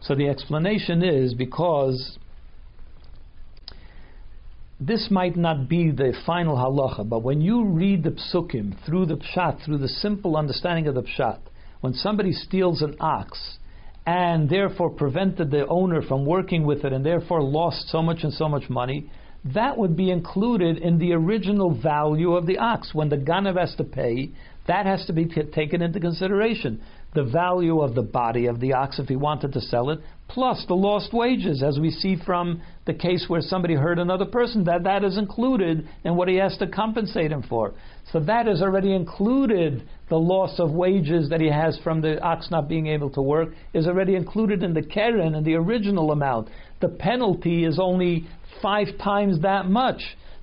So 0.00 0.14
the 0.14 0.28
explanation 0.28 1.04
is 1.04 1.34
because 1.34 2.18
this 4.80 5.08
might 5.10 5.36
not 5.36 5.68
be 5.68 5.90
the 5.90 6.14
final 6.24 6.56
halacha, 6.56 7.08
but 7.08 7.22
when 7.22 7.40
you 7.40 7.64
read 7.64 8.04
the 8.04 8.10
psukim 8.10 8.74
through 8.86 9.06
the 9.06 9.16
pshat, 9.16 9.64
through 9.64 9.78
the 9.78 9.88
simple 9.88 10.36
understanding 10.36 10.86
of 10.86 10.94
the 10.94 11.02
pshat, 11.02 11.40
when 11.80 11.94
somebody 11.94 12.32
steals 12.32 12.80
an 12.82 12.94
ox 13.00 13.58
and 14.06 14.48
therefore 14.48 14.90
prevented 14.90 15.50
the 15.50 15.66
owner 15.66 16.00
from 16.00 16.24
working 16.24 16.64
with 16.64 16.84
it 16.84 16.92
and 16.92 17.04
therefore 17.04 17.42
lost 17.42 17.88
so 17.88 18.00
much 18.00 18.22
and 18.22 18.32
so 18.32 18.48
much 18.48 18.70
money, 18.70 19.10
that 19.44 19.76
would 19.76 19.96
be 19.96 20.10
included 20.10 20.78
in 20.78 20.98
the 20.98 21.12
original 21.12 21.74
value 21.74 22.34
of 22.34 22.46
the 22.46 22.58
ox. 22.58 22.94
When 22.94 23.08
the 23.08 23.16
ganav 23.16 23.58
has 23.58 23.74
to 23.76 23.84
pay, 23.84 24.30
that 24.66 24.86
has 24.86 25.04
to 25.06 25.12
be 25.12 25.24
t- 25.24 25.42
taken 25.42 25.82
into 25.82 25.98
consideration. 25.98 26.80
The 27.14 27.24
value 27.24 27.80
of 27.80 27.94
the 27.94 28.02
body 28.02 28.46
of 28.46 28.60
the 28.60 28.74
ox, 28.74 28.98
if 28.98 29.08
he 29.08 29.16
wanted 29.16 29.54
to 29.54 29.60
sell 29.60 29.88
it, 29.90 30.00
plus 30.28 30.64
the 30.68 30.74
lost 30.74 31.14
wages, 31.14 31.62
as 31.62 31.78
we 31.78 31.90
see 31.90 32.16
from 32.16 32.60
the 32.84 32.92
case 32.92 33.24
where 33.28 33.40
somebody 33.40 33.74
hurt 33.74 33.98
another 33.98 34.26
person, 34.26 34.64
that 34.64 34.84
that 34.84 35.02
is 35.02 35.16
included 35.16 35.88
in 36.04 36.16
what 36.16 36.28
he 36.28 36.36
has 36.36 36.56
to 36.58 36.66
compensate 36.66 37.32
him 37.32 37.42
for. 37.42 37.72
So 38.12 38.20
that 38.20 38.46
is 38.46 38.60
already 38.60 38.94
included. 38.94 39.88
The 40.10 40.16
loss 40.16 40.58
of 40.58 40.70
wages 40.70 41.30
that 41.30 41.40
he 41.40 41.48
has 41.48 41.78
from 41.82 42.00
the 42.02 42.20
ox 42.22 42.50
not 42.50 42.68
being 42.68 42.86
able 42.86 43.10
to 43.10 43.22
work 43.22 43.50
is 43.72 43.86
already 43.86 44.14
included 44.14 44.62
in 44.62 44.74
the 44.74 44.82
keren 44.82 45.34
and 45.34 45.46
the 45.46 45.54
original 45.54 46.12
amount. 46.12 46.48
The 46.80 46.88
penalty 46.88 47.64
is 47.64 47.78
only 47.78 48.26
five 48.62 48.88
times 49.02 49.40
that 49.42 49.68
much. 49.68 50.00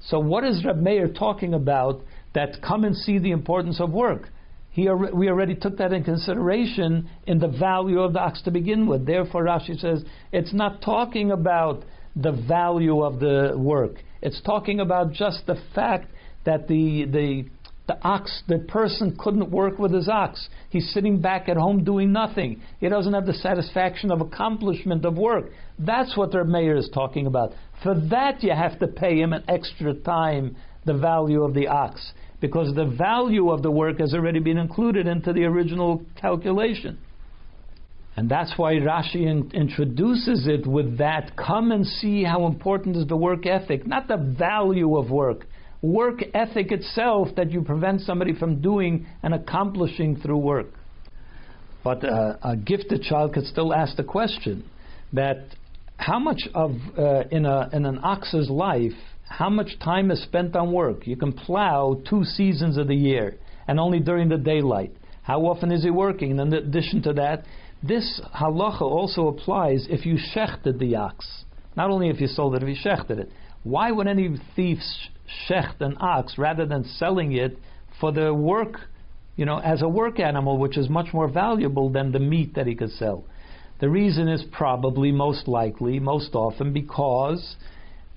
So 0.08 0.20
what 0.20 0.44
is 0.44 0.64
Reb 0.66 0.78
Meir 0.78 1.08
talking 1.08 1.54
about? 1.54 2.02
That 2.34 2.62
come 2.62 2.84
and 2.84 2.96
see 2.96 3.18
the 3.18 3.32
importance 3.32 3.80
of 3.80 3.92
work. 3.92 4.30
He, 4.76 4.90
we 4.90 5.30
already 5.30 5.56
took 5.56 5.78
that 5.78 5.94
in 5.94 6.04
consideration 6.04 7.10
in 7.26 7.40
the 7.40 7.48
value 7.48 8.02
of 8.02 8.12
the 8.12 8.20
ox 8.20 8.42
to 8.42 8.52
begin 8.52 8.88
with. 8.88 9.06
Therefore, 9.06 9.46
Rashi 9.46 9.80
says 9.80 10.04
it's 10.34 10.54
not 10.54 10.82
talking 10.82 11.32
about 11.32 11.86
the 12.14 12.34
value 12.34 13.02
of 13.02 13.22
the 13.22 13.54
work. 13.56 14.04
It's 14.22 14.42
talking 14.42 14.82
about 14.82 15.14
just 15.14 15.46
the 15.48 15.56
fact 15.74 16.12
that 16.44 16.68
the 16.68 17.06
the 17.06 17.46
the 17.88 17.98
ox, 18.06 18.44
the 18.50 18.60
person 18.68 19.16
couldn't 19.18 19.50
work 19.50 19.80
with 19.80 19.94
his 19.94 20.10
ox. 20.10 20.50
He's 20.72 20.92
sitting 20.92 21.22
back 21.22 21.48
at 21.48 21.56
home 21.56 21.86
doing 21.86 22.12
nothing. 22.12 22.62
He 22.82 22.90
doesn't 22.90 23.14
have 23.14 23.28
the 23.28 23.34
satisfaction 23.34 24.12
of 24.12 24.20
accomplishment 24.20 25.06
of 25.06 25.18
work. 25.18 25.52
That's 25.80 26.18
what 26.18 26.32
the 26.34 26.44
Meir 26.44 26.76
is 26.76 26.90
talking 26.94 27.28
about. 27.28 27.54
For 27.82 27.96
that, 28.10 28.44
you 28.44 28.52
have 28.52 28.78
to 28.80 28.88
pay 28.88 29.22
him 29.22 29.32
an 29.32 29.46
extra 29.48 29.94
time 29.94 30.58
the 30.86 30.96
value 30.96 31.44
of 31.44 31.54
the 31.54 31.68
ox 31.68 32.12
because 32.46 32.76
the 32.76 32.86
value 32.86 33.50
of 33.50 33.64
the 33.64 33.72
work 33.72 34.00
has 34.00 34.14
already 34.14 34.40
been 34.40 34.58
included 34.58 35.08
into 35.08 35.34
the 35.34 35.44
original 35.46 36.06
calculation. 36.22 36.96
And 38.16 38.30
that's 38.30 38.54
why 38.56 38.76
Rashi 38.76 39.26
in, 39.26 39.52
introduces 39.52 40.48
it 40.48 40.68
with 40.68 41.00
that 41.00 41.36
come 41.36 41.72
and 41.72 41.86
see 41.86 42.24
how 42.24 42.46
important 42.46 42.96
is 42.98 43.08
the 43.08 43.18
work 43.18 43.48
ethic, 43.48 43.88
not 43.88 44.08
the 44.08 44.18
value 44.18 44.96
of 44.96 45.10
work. 45.10 45.48
Work 45.82 46.22
ethic 46.36 46.72
itself 46.72 47.30
that 47.36 47.52
you 47.52 47.64
prevent 47.64 48.02
somebody 48.02 48.34
from 48.34 48.62
doing 48.62 49.08
and 49.24 49.34
accomplishing 49.34 50.18
through 50.18 50.38
work. 50.38 50.68
But 51.84 52.06
uh, 52.06 52.38
a 52.44 52.56
gifted 52.56 53.02
child 53.02 53.34
could 53.34 53.46
still 53.46 53.74
ask 53.74 53.98
the 53.98 54.04
question 54.04 54.70
that 55.14 55.48
how 55.98 56.20
much 56.20 56.42
of 56.54 56.72
uh, 56.98 57.24
in, 57.32 57.46
a, 57.46 57.70
in 57.74 57.86
an 57.86 58.00
ox's 58.04 58.50
life 58.50 58.94
how 59.28 59.50
much 59.50 59.80
time 59.80 60.12
is 60.12 60.22
spent 60.24 60.56
on 60.56 60.72
work. 60.72 61.08
You 61.08 61.16
can 61.16 61.34
plow 61.34 62.00
two 62.08 62.24
seasons 62.24 62.78
of 62.78 62.88
the 62.88 62.96
year, 62.96 63.38
and 63.68 63.80
only 63.80 64.00
during 64.00 64.30
the 64.30 64.38
daylight. 64.38 64.92
How 65.24 65.42
often 65.42 65.72
is 65.72 65.84
he 65.84 65.90
working? 65.90 66.40
And 66.40 66.54
in 66.54 66.54
addition 66.54 67.02
to 67.04 67.14
that, 67.14 67.46
this 67.82 68.22
halacha 68.36 68.82
also 68.82 69.28
applies 69.28 69.88
if 69.90 70.06
you 70.06 70.18
shechted 70.36 70.80
the 70.80 70.96
ox. 70.96 71.44
Not 71.76 71.90
only 71.90 72.10
if 72.10 72.22
you 72.22 72.28
sold 72.28 72.56
it, 72.56 72.64
if 72.64 72.70
you 72.70 72.76
shechted 72.76 73.20
it. 73.20 73.32
Why 73.64 73.92
would 73.92 74.08
any 74.08 74.38
thief 74.56 74.78
shecht 75.50 75.82
an 75.82 75.98
ox 76.00 76.38
rather 76.38 76.66
than 76.66 76.84
selling 76.84 77.34
it 77.34 77.58
for 78.00 78.12
the 78.12 78.34
work, 78.34 78.80
you 79.36 79.46
know, 79.46 79.58
as 79.58 79.82
a 79.82 79.90
work 79.90 80.20
animal, 80.20 80.60
which 80.60 80.78
is 80.78 80.88
much 80.88 81.14
more 81.14 81.28
valuable 81.28 81.90
than 81.90 82.12
the 82.12 82.20
meat 82.20 82.54
that 82.54 82.68
he 82.68 82.76
could 82.76 82.92
sell? 82.92 83.26
The 83.80 83.90
reason 83.90 84.30
is 84.30 84.44
probably 84.52 85.12
most 85.12 85.48
likely, 85.48 86.00
most 86.00 86.34
often, 86.34 86.72
because 86.72 87.58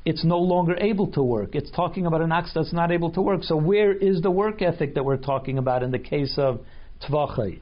it's 0.05 0.25
no 0.25 0.39
longer 0.39 0.77
able 0.81 1.09
to 1.13 1.23
work. 1.23 1.55
It's 1.55 1.71
talking 1.71 2.07
about 2.07 2.23
an 2.23 2.31
ox 2.31 2.53
that's 2.55 2.73
not 2.73 2.93
able 2.93 3.11
to 3.13 3.21
work. 3.21 3.43
So 3.43 3.57
where 3.57 3.93
is 3.93 4.23
the 4.23 4.31
work 4.31 4.63
ethic 4.63 4.95
that 4.95 5.05
we're 5.05 5.17
talking 5.17 5.59
about 5.59 5.83
in 5.83 5.91
the 5.91 5.99
case 5.99 6.35
of 6.39 6.61
tvachai, 7.03 7.59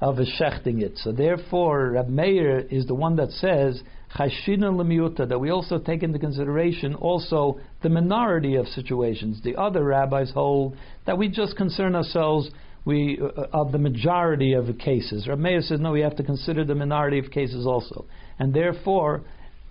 of 0.00 0.16
shechting 0.16 0.80
it? 0.80 0.96
So 0.96 1.12
therefore, 1.12 1.90
Rab 1.90 2.08
Meir 2.08 2.60
is 2.60 2.86
the 2.86 2.94
one 2.94 3.16
that 3.16 3.30
says 3.30 3.82
chashina 4.16 4.72
lemiuta 4.72 5.28
that 5.28 5.38
we 5.38 5.50
also 5.50 5.78
take 5.78 6.02
into 6.02 6.18
consideration 6.18 6.94
also 6.94 7.60
the 7.82 7.90
minority 7.90 8.56
of 8.56 8.66
situations. 8.68 9.42
The 9.44 9.56
other 9.56 9.84
rabbis 9.84 10.30
hold 10.30 10.78
that 11.04 11.18
we 11.18 11.28
just 11.28 11.56
concern 11.56 11.94
ourselves 11.94 12.50
we 12.88 13.20
uh, 13.22 13.42
of 13.52 13.70
the 13.70 13.78
majority 13.78 14.54
of 14.54 14.66
the 14.66 14.72
cases. 14.72 15.28
Rab 15.28 15.38
Meir 15.38 15.60
says 15.60 15.78
no, 15.78 15.92
we 15.92 16.00
have 16.00 16.16
to 16.16 16.24
consider 16.24 16.64
the 16.64 16.74
minority 16.74 17.18
of 17.18 17.30
cases 17.30 17.66
also, 17.66 18.06
and 18.40 18.52
therefore 18.52 19.22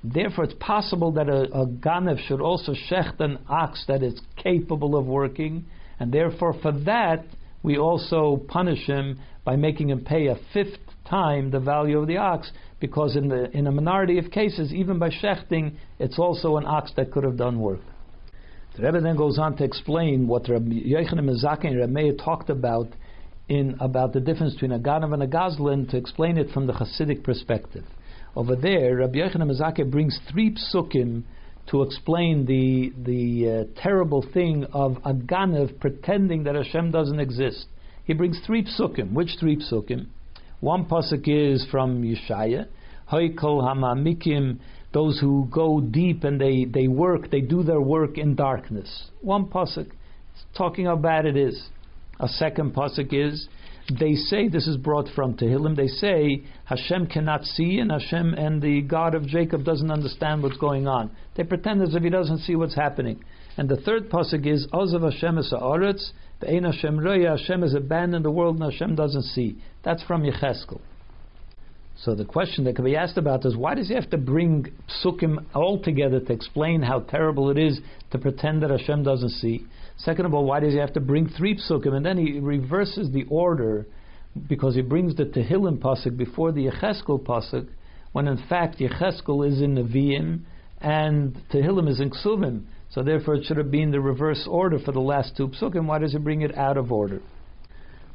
Therefore, 0.03 0.43
it's 0.45 0.53
possible 0.59 1.11
that 1.13 1.27
a, 1.27 1.41
a 1.53 1.65
ganev 1.65 2.19
should 2.27 2.39
also 2.39 2.73
shecht 2.89 3.19
an 3.19 3.39
ox 3.49 3.83
that 3.87 4.03
is 4.03 4.21
capable 4.35 4.95
of 4.95 5.05
working, 5.05 5.65
and 5.99 6.11
therefore, 6.11 6.53
for 6.61 6.71
that, 6.71 7.25
we 7.63 7.77
also 7.77 8.37
punish 8.47 8.85
him 8.85 9.19
by 9.43 9.55
making 9.55 9.89
him 9.89 10.05
pay 10.05 10.27
a 10.27 10.35
fifth 10.53 10.77
time 11.09 11.49
the 11.49 11.59
value 11.59 11.97
of 11.99 12.07
the 12.07 12.17
ox, 12.17 12.51
because 12.79 13.15
in 13.15 13.27
the 13.27 13.49
in 13.57 13.65
a 13.67 13.71
minority 13.71 14.19
of 14.19 14.29
cases, 14.29 14.71
even 14.71 14.99
by 14.99 15.09
shechting, 15.09 15.73
it's 15.99 16.19
also 16.19 16.57
an 16.57 16.65
ox 16.65 16.91
that 16.95 17.11
could 17.11 17.23
have 17.23 17.37
done 17.37 17.59
work. 17.59 17.81
The 18.75 18.83
Rebbe 18.83 19.01
then 19.01 19.17
goes 19.17 19.39
on 19.39 19.57
to 19.57 19.63
explain 19.63 20.27
what 20.27 20.47
Rabbi 20.47 20.75
Yochanan 20.93 21.27
and 21.27 21.79
Rabbi 21.79 21.91
Meir 21.91 22.13
talked 22.13 22.51
about 22.51 22.87
in 23.49 23.77
about 23.79 24.13
the 24.13 24.19
difference 24.19 24.53
between 24.53 24.71
a 24.71 24.79
ganav 24.79 25.13
and 25.13 25.23
a 25.23 25.27
gazlan 25.27 25.89
to 25.89 25.97
explain 25.97 26.37
it 26.37 26.49
from 26.51 26.67
the 26.67 26.73
Hasidic 26.73 27.23
perspective. 27.23 27.85
Over 28.35 28.55
there, 28.55 28.97
Rabbi 28.97 29.19
Yochanan 29.19 29.47
ben 29.47 29.57
Zakkai 29.57 29.89
brings 29.89 30.19
three 30.31 30.55
psukim 30.55 31.23
to 31.67 31.81
explain 31.81 32.45
the 32.45 32.91
the 33.03 33.67
uh, 33.67 33.81
terrible 33.81 34.25
thing 34.33 34.65
of 34.73 34.97
a 35.03 35.13
ganav 35.13 35.79
pretending 35.79 36.43
that 36.43 36.55
Hashem 36.55 36.91
doesn't 36.91 37.19
exist. 37.19 37.67
He 38.05 38.13
brings 38.13 38.39
three 38.45 38.63
psukim. 38.63 39.13
Which 39.13 39.37
three 39.39 39.57
psukim? 39.57 40.07
One 40.59 40.85
pasuk 40.85 41.27
is 41.27 41.67
from 41.69 42.01
Yeshaya, 42.01 42.67
Hoikol 43.11 43.61
Hamamikim, 43.61 44.59
those 44.93 45.19
who 45.19 45.47
go 45.51 45.81
deep 45.81 46.23
and 46.23 46.41
they, 46.41 46.65
they 46.65 46.87
work, 46.87 47.29
they 47.29 47.41
do 47.41 47.61
their 47.61 47.81
work 47.81 48.17
in 48.17 48.35
darkness. 48.35 49.09
One 49.21 49.45
pasuk, 49.45 49.91
talking 50.57 50.85
how 50.85 50.95
bad 50.95 51.25
it 51.25 51.37
is. 51.37 51.69
A 52.19 52.27
second 52.27 52.73
pasuk 52.73 53.13
is 53.13 53.47
they 53.99 54.15
say 54.15 54.47
this 54.47 54.67
is 54.67 54.75
brought 54.75 55.07
from 55.15 55.37
Tehillim. 55.37 55.75
They 55.75 55.87
say 55.87 56.43
Hashem 56.65 57.07
cannot 57.07 57.45
see, 57.45 57.79
and 57.79 57.91
Hashem 57.91 58.33
and 58.33 58.61
the 58.61 58.81
God 58.81 59.15
of 59.15 59.25
Jacob 59.25 59.63
doesn't 59.63 59.91
understand 59.91 60.43
what's 60.43 60.57
going 60.57 60.87
on. 60.87 61.11
They 61.35 61.43
pretend 61.43 61.81
as 61.81 61.95
if 61.95 62.03
He 62.03 62.09
doesn't 62.09 62.39
see 62.39 62.55
what's 62.55 62.75
happening. 62.75 63.23
And 63.55 63.69
the 63.69 63.77
third 63.77 64.09
pasuk 64.09 64.45
is 64.45 64.67
Ozav 64.73 65.03
Hashem 65.03 65.37
es 65.37 65.53
haaretz, 65.53 66.11
Ein 66.47 66.63
Hashem 66.63 66.99
roya. 66.99 67.37
Hashem 67.37 67.61
has 67.61 67.73
abandoned 67.73 68.25
the 68.25 68.31
world, 68.31 68.59
and 68.59 68.71
Hashem 68.71 68.95
doesn't 68.95 69.23
see. 69.23 69.57
That's 69.83 70.03
from 70.03 70.23
Yecheskel. 70.23 70.81
So 71.99 72.13
the 72.13 72.25
question 72.25 72.65
that 72.65 72.75
can 72.75 72.85
be 72.85 72.95
asked 72.95 73.17
about 73.17 73.43
is 73.45 73.55
why 73.55 73.73
does 73.73 73.87
he 73.87 73.95
have 73.95 74.09
to 74.11 74.17
bring 74.17 74.67
psukim 75.03 75.43
all 75.55 75.81
together 75.81 76.19
to 76.19 76.33
explain 76.33 76.83
how 76.83 76.99
terrible 76.99 77.49
it 77.49 77.57
is 77.57 77.79
to 78.11 78.19
pretend 78.19 78.61
that 78.61 78.69
Hashem 78.69 79.03
doesn't 79.03 79.31
see? 79.31 79.65
Second 79.97 80.25
of 80.25 80.33
all, 80.33 80.45
why 80.45 80.59
does 80.59 80.73
he 80.73 80.79
have 80.79 80.93
to 80.93 80.99
bring 80.99 81.27
three 81.27 81.55
psukim? 81.55 81.93
And 81.93 82.05
then 82.05 82.17
he 82.17 82.39
reverses 82.39 83.11
the 83.11 83.25
order 83.29 83.87
because 84.47 84.75
he 84.75 84.81
brings 84.81 85.15
the 85.15 85.25
Tehillim 85.25 85.79
pasuk 85.79 86.15
before 86.15 86.51
the 86.51 86.67
Yecheskel 86.67 87.23
pasuk, 87.23 87.67
when 88.11 88.27
in 88.27 88.37
fact 88.47 88.77
Yecheskel 88.77 89.47
is 89.47 89.61
in 89.61 89.75
Nevi'im 89.75 90.41
and 90.79 91.35
Tehillim 91.51 91.89
is 91.89 91.99
in 91.99 92.11
Ksuvim. 92.11 92.63
So 92.89 93.03
therefore 93.03 93.35
it 93.35 93.45
should 93.45 93.57
have 93.57 93.71
been 93.71 93.91
the 93.91 93.99
reverse 93.99 94.47
order 94.49 94.79
for 94.79 94.91
the 94.91 94.99
last 94.99 95.35
two 95.35 95.49
psukim. 95.49 95.87
Why 95.87 95.99
does 95.99 96.13
he 96.13 96.19
bring 96.19 96.41
it 96.41 96.55
out 96.55 96.77
of 96.77 96.91
order? 96.91 97.21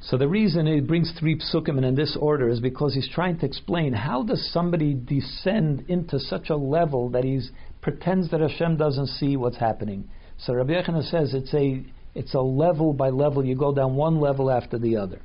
So 0.01 0.17
the 0.17 0.29
reason 0.29 0.67
he 0.67 0.81
brings 0.81 1.13
three 1.19 1.39
psukim 1.39 1.83
in 1.83 1.95
this 1.95 2.17
order 2.21 2.49
is 2.49 2.59
because 2.59 2.95
he's 2.95 3.09
trying 3.09 3.39
to 3.39 3.47
explain 3.47 3.93
how 3.93 4.25
does 4.25 4.51
somebody 4.53 4.95
descend 4.95 5.85
into 5.89 6.19
such 6.19 6.51
a 6.51 6.57
level 6.57 7.11
that 7.11 7.23
he 7.23 7.41
pretends 7.81 8.31
that 8.31 8.41
Hashem 8.41 8.77
doesn't 8.77 9.09
see 9.09 9.37
what's 9.37 9.59
happening. 9.59 10.09
So 10.45 10.55
Rabbi 10.55 10.73
Yochanan 10.73 11.09
says 11.09 11.35
it's 11.35 11.55
a 11.55 11.85
it's 12.15 12.35
a 12.35 12.41
level 12.41 12.93
by 12.93 13.11
level. 13.11 13.45
You 13.45 13.57
go 13.57 13.75
down 13.75 13.95
one 13.95 14.21
level 14.21 14.51
after 14.51 14.79
the 14.79 14.97
other. 14.97 15.21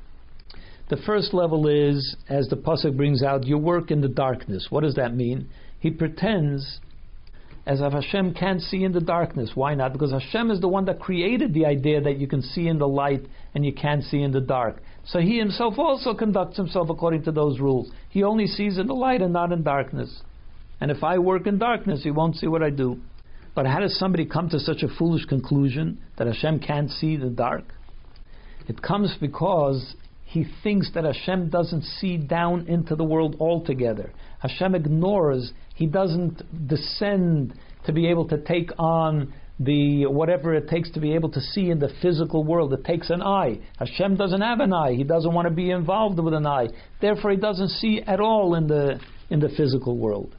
The 0.88 0.96
first 0.96 1.34
level 1.34 1.68
is, 1.68 2.16
as 2.28 2.48
the 2.48 2.56
pasuk 2.56 2.96
brings 2.96 3.22
out, 3.22 3.44
you 3.44 3.58
work 3.58 3.90
in 3.90 4.00
the 4.00 4.08
darkness. 4.08 4.68
What 4.70 4.84
does 4.84 4.94
that 4.94 5.14
mean? 5.14 5.50
He 5.80 5.90
pretends 5.90 6.80
as 7.66 7.82
if 7.82 7.92
Hashem 7.92 8.32
can't 8.32 8.62
see 8.62 8.84
in 8.84 8.92
the 8.92 9.00
darkness. 9.00 9.50
Why 9.54 9.74
not? 9.74 9.92
Because 9.92 10.12
Hashem 10.12 10.50
is 10.50 10.60
the 10.60 10.68
one 10.68 10.86
that 10.86 10.98
created 10.98 11.52
the 11.52 11.66
idea 11.66 12.00
that 12.00 12.16
you 12.16 12.26
can 12.26 12.40
see 12.40 12.66
in 12.66 12.78
the 12.78 12.88
light 12.88 13.26
and 13.54 13.66
you 13.66 13.74
can't 13.74 14.02
see 14.04 14.22
in 14.22 14.32
the 14.32 14.40
dark. 14.40 14.80
So 15.04 15.18
he 15.18 15.38
himself 15.38 15.74
also 15.78 16.14
conducts 16.14 16.56
himself 16.56 16.88
according 16.88 17.24
to 17.24 17.32
those 17.32 17.60
rules. 17.60 17.90
He 18.08 18.22
only 18.22 18.46
sees 18.46 18.78
in 18.78 18.86
the 18.86 18.94
light 18.94 19.20
and 19.20 19.34
not 19.34 19.52
in 19.52 19.62
darkness. 19.62 20.22
And 20.80 20.90
if 20.90 21.04
I 21.04 21.18
work 21.18 21.46
in 21.46 21.58
darkness, 21.58 22.02
he 22.02 22.10
won't 22.10 22.36
see 22.36 22.46
what 22.46 22.62
I 22.62 22.70
do. 22.70 22.98
But 23.58 23.66
how 23.66 23.80
does 23.80 23.98
somebody 23.98 24.24
come 24.24 24.48
to 24.50 24.60
such 24.60 24.84
a 24.84 24.88
foolish 24.88 25.24
conclusion 25.24 25.98
that 26.16 26.28
Hashem 26.28 26.60
can't 26.60 26.92
see 26.92 27.16
the 27.16 27.28
dark? 27.28 27.64
It 28.68 28.80
comes 28.80 29.16
because 29.20 29.96
he 30.22 30.46
thinks 30.62 30.92
that 30.94 31.02
Hashem 31.02 31.50
doesn't 31.50 31.82
see 31.82 32.18
down 32.18 32.68
into 32.68 32.94
the 32.94 33.02
world 33.02 33.34
altogether. 33.40 34.12
Hashem 34.38 34.76
ignores, 34.76 35.52
he 35.74 35.86
doesn't 35.86 36.68
descend 36.68 37.52
to 37.84 37.92
be 37.92 38.06
able 38.06 38.28
to 38.28 38.38
take 38.38 38.70
on 38.78 39.34
the 39.58 40.06
whatever 40.06 40.54
it 40.54 40.68
takes 40.68 40.92
to 40.92 41.00
be 41.00 41.16
able 41.16 41.30
to 41.32 41.40
see 41.40 41.68
in 41.68 41.80
the 41.80 41.90
physical 42.00 42.44
world. 42.44 42.72
It 42.72 42.84
takes 42.84 43.10
an 43.10 43.22
eye. 43.22 43.58
Hashem 43.80 44.14
doesn't 44.14 44.40
have 44.40 44.60
an 44.60 44.72
eye. 44.72 44.92
He 44.92 45.02
doesn't 45.02 45.34
want 45.34 45.48
to 45.48 45.52
be 45.52 45.72
involved 45.72 46.20
with 46.20 46.34
an 46.34 46.46
eye. 46.46 46.68
Therefore, 47.00 47.32
he 47.32 47.36
doesn't 47.36 47.70
see 47.70 48.02
at 48.06 48.20
all 48.20 48.54
in 48.54 48.68
the 48.68 49.00
in 49.30 49.40
the 49.40 49.48
physical 49.48 49.98
world 49.98 50.36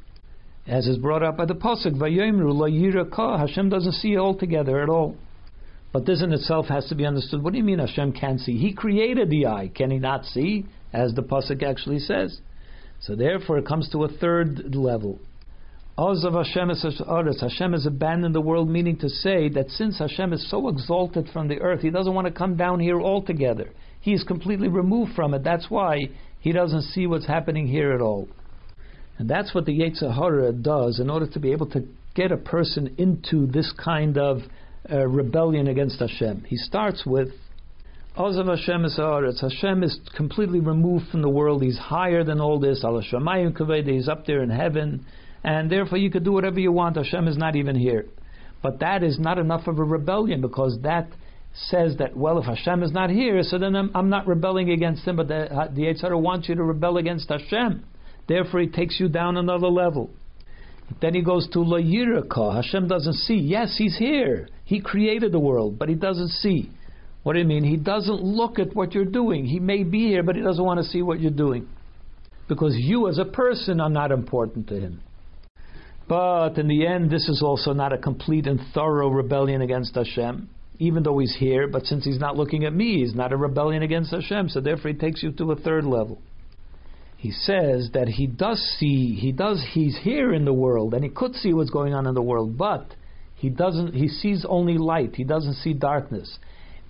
as 0.69 0.88
is 0.88 0.97
brought 0.97 1.23
up 1.23 1.36
by 1.36 1.45
the 1.45 1.55
pasuk, 1.55 1.97
"Vayomru 1.97 2.53
lo 2.53 2.69
yiraka." 2.69 3.39
Hashem 3.39 3.69
doesn't 3.69 3.93
see 3.93 4.17
altogether 4.17 4.82
at 4.82 4.89
all. 4.89 5.15
But 5.91 6.05
this 6.05 6.21
in 6.21 6.32
itself 6.32 6.67
has 6.67 6.86
to 6.89 6.95
be 6.95 7.05
understood. 7.05 7.43
What 7.43 7.53
do 7.53 7.58
you 7.58 7.63
mean 7.63 7.79
Hashem 7.79 8.12
can't 8.12 8.39
see? 8.39 8.58
He 8.58 8.73
created 8.73 9.29
the 9.29 9.47
eye. 9.47 9.71
Can 9.73 9.89
He 9.89 9.97
not 9.97 10.25
see? 10.25 10.65
As 10.93 11.13
the 11.13 11.23
pasuk 11.23 11.63
actually 11.63 11.99
says. 11.99 12.39
So 12.99 13.15
therefore, 13.15 13.58
it 13.58 13.65
comes 13.65 13.89
to 13.89 14.03
a 14.03 14.08
third 14.08 14.75
level. 14.75 15.19
Ozav 15.97 16.34
Hashem 16.34 16.69
is 16.69 17.41
Hashem 17.41 17.73
has 17.73 17.86
abandoned 17.86 18.36
the 18.36 18.41
world, 18.41 18.69
meaning 18.69 18.97
to 18.97 19.10
say 19.10 19.49
that 19.49 19.69
since 19.71 19.97
Hashem 19.99 20.32
is 20.34 20.49
so 20.49 20.69
exalted 20.69 21.27
from 21.34 21.47
the 21.47 21.60
earth, 21.60 21.82
He 21.82 21.89
doesn't 21.89 22.13
want 22.13 22.27
to 22.27 22.32
come 22.32 22.55
down 22.55 22.79
here 22.79 23.01
altogether. 23.01 23.69
He 23.99 24.13
is 24.13 24.23
completely 24.23 24.69
removed 24.69 25.13
from 25.13 25.34
it. 25.34 25.43
That's 25.43 25.69
why 25.69 26.10
He 26.39 26.51
doesn't 26.51 26.84
see 26.84 27.08
what's 27.08 27.25
happening 27.25 27.67
here 27.67 27.91
at 27.91 28.01
all. 28.01 28.29
And 29.19 29.29
that's 29.29 29.53
what 29.53 29.65
the 29.65 29.77
Yetzer 29.77 30.15
Hara 30.15 30.51
does 30.53 30.99
in 30.99 31.10
order 31.10 31.27
to 31.27 31.39
be 31.39 31.51
able 31.51 31.69
to 31.71 31.86
get 32.15 32.32
a 32.32 32.38
person 32.38 32.95
into 32.97 33.45
this 33.45 33.71
kind 33.73 34.17
of 34.17 34.39
uh, 34.91 35.05
rebellion 35.05 35.67
against 35.67 35.99
Hashem. 35.99 36.45
He 36.47 36.55
starts 36.55 37.05
with 37.05 37.29
Ozav 38.17 38.49
Hashem 38.49 38.86
is 38.86 38.97
Haaretz. 38.97 39.41
Hashem 39.41 39.84
is 39.84 39.99
completely 40.15 40.60
removed 40.60 41.10
from 41.10 41.21
the 41.21 41.29
world. 41.29 41.62
He's 41.62 41.77
higher 41.77 42.23
than 42.23 42.41
all 42.41 42.60
this. 42.60 42.84
Allah 42.84 43.03
Shamayim 43.03 43.55
Kaveda. 43.58 43.89
He's 43.89 44.10
up 44.10 44.25
there 44.25 44.41
in 44.41 44.49
heaven, 44.49 45.05
and 45.43 45.71
therefore 45.71 45.99
you 45.99 46.10
could 46.10 46.23
do 46.23 46.32
whatever 46.32 46.60
you 46.60 46.71
want. 46.71 46.95
Hashem 46.95 47.27
is 47.27 47.38
not 47.38 47.55
even 47.55 47.75
here. 47.75 48.08
But 48.62 48.79
that 48.79 49.03
is 49.03 49.19
not 49.19 49.38
enough 49.38 49.67
of 49.67 49.79
a 49.79 49.84
rebellion 49.84 50.41
because 50.41 50.79
that 50.84 51.10
says 51.53 51.97
that 51.97 52.15
well, 52.15 52.39
if 52.39 52.45
Hashem 52.45 52.84
is 52.84 52.91
not 52.91 53.10
here, 53.10 53.41
so 53.43 53.58
then 53.58 53.75
I'm, 53.75 53.91
I'm 53.95 54.10
not 54.10 54.27
rebelling 54.27 54.69
against 54.71 55.08
Him. 55.08 55.15
But 55.15 55.27
the, 55.27 55.69
the 55.73 55.84
Yetzer 55.84 56.19
wants 56.19 56.49
you 56.49 56.55
to 56.55 56.63
rebel 56.63 56.97
against 56.97 57.29
Hashem. 57.29 57.86
Therefore, 58.29 58.59
he 58.59 58.67
takes 58.67 58.99
you 58.99 59.09
down 59.09 59.37
another 59.37 59.67
level. 59.67 60.11
Then 61.01 61.15
he 61.15 61.21
goes 61.21 61.49
to 61.49 61.61
La 61.61 61.79
Yiraka. 61.79 62.55
Hashem 62.55 62.87
doesn't 62.87 63.15
see. 63.15 63.35
Yes, 63.35 63.75
he's 63.75 63.97
here. 63.97 64.47
He 64.65 64.79
created 64.79 65.31
the 65.31 65.39
world, 65.39 65.79
but 65.79 65.89
he 65.89 65.95
doesn't 65.95 66.29
see. 66.29 66.69
What 67.23 67.33
do 67.33 67.39
you 67.39 67.45
mean? 67.45 67.63
He 67.63 67.75
doesn't 67.75 68.21
look 68.21 68.59
at 68.59 68.75
what 68.75 68.93
you're 68.93 69.03
doing. 69.03 69.45
He 69.45 69.59
may 69.59 69.83
be 69.83 70.07
here, 70.07 70.21
but 70.21 70.35
he 70.35 70.43
doesn't 70.43 70.63
want 70.63 70.79
to 70.79 70.85
see 70.85 71.01
what 71.01 71.19
you're 71.19 71.31
doing. 71.31 71.67
Because 72.47 72.75
you 72.77 73.09
as 73.09 73.17
a 73.17 73.25
person 73.25 73.81
are 73.81 73.89
not 73.89 74.11
important 74.11 74.67
to 74.67 74.79
him. 74.79 75.01
But 76.07 76.59
in 76.59 76.67
the 76.67 76.85
end, 76.85 77.09
this 77.09 77.27
is 77.29 77.41
also 77.43 77.73
not 77.73 77.93
a 77.93 77.97
complete 77.97 78.45
and 78.45 78.59
thorough 78.73 79.09
rebellion 79.09 79.61
against 79.61 79.95
Hashem, 79.95 80.49
even 80.77 81.01
though 81.01 81.17
he's 81.17 81.35
here. 81.35 81.67
But 81.67 81.87
since 81.87 82.05
he's 82.05 82.19
not 82.19 82.37
looking 82.37 82.65
at 82.65 82.73
me, 82.73 82.99
he's 82.99 83.15
not 83.15 83.33
a 83.33 83.37
rebellion 83.37 83.81
against 83.81 84.11
Hashem. 84.11 84.49
So 84.49 84.61
therefore, 84.61 84.91
he 84.91 84.97
takes 84.97 85.23
you 85.23 85.31
to 85.31 85.51
a 85.51 85.55
third 85.55 85.85
level. 85.85 86.19
He 87.19 87.32
says 87.32 87.89
that 87.93 88.08
he 88.08 88.27
does 88.27 88.60
see, 88.79 89.13
he 89.13 89.34
does, 89.34 89.62
he's 89.73 89.97
here 89.97 90.34
in 90.34 90.45
the 90.45 90.53
world, 90.53 90.93
and 90.93 91.03
he 91.03 91.10
could 91.10 91.36
see 91.36 91.51
what's 91.51 91.69
going 91.69 91.93
on 91.93 92.08
in 92.08 92.15
the 92.15 92.21
world, 92.21 92.58
but 92.58 92.95
he 93.36 93.49
doesn't, 93.49 93.93
he 93.93 94.08
sees 94.08 94.45
only 94.47 94.77
light, 94.77 95.17
he 95.17 95.25
doesn't 95.25 95.55
see 95.55 95.73
darkness. 95.73 96.39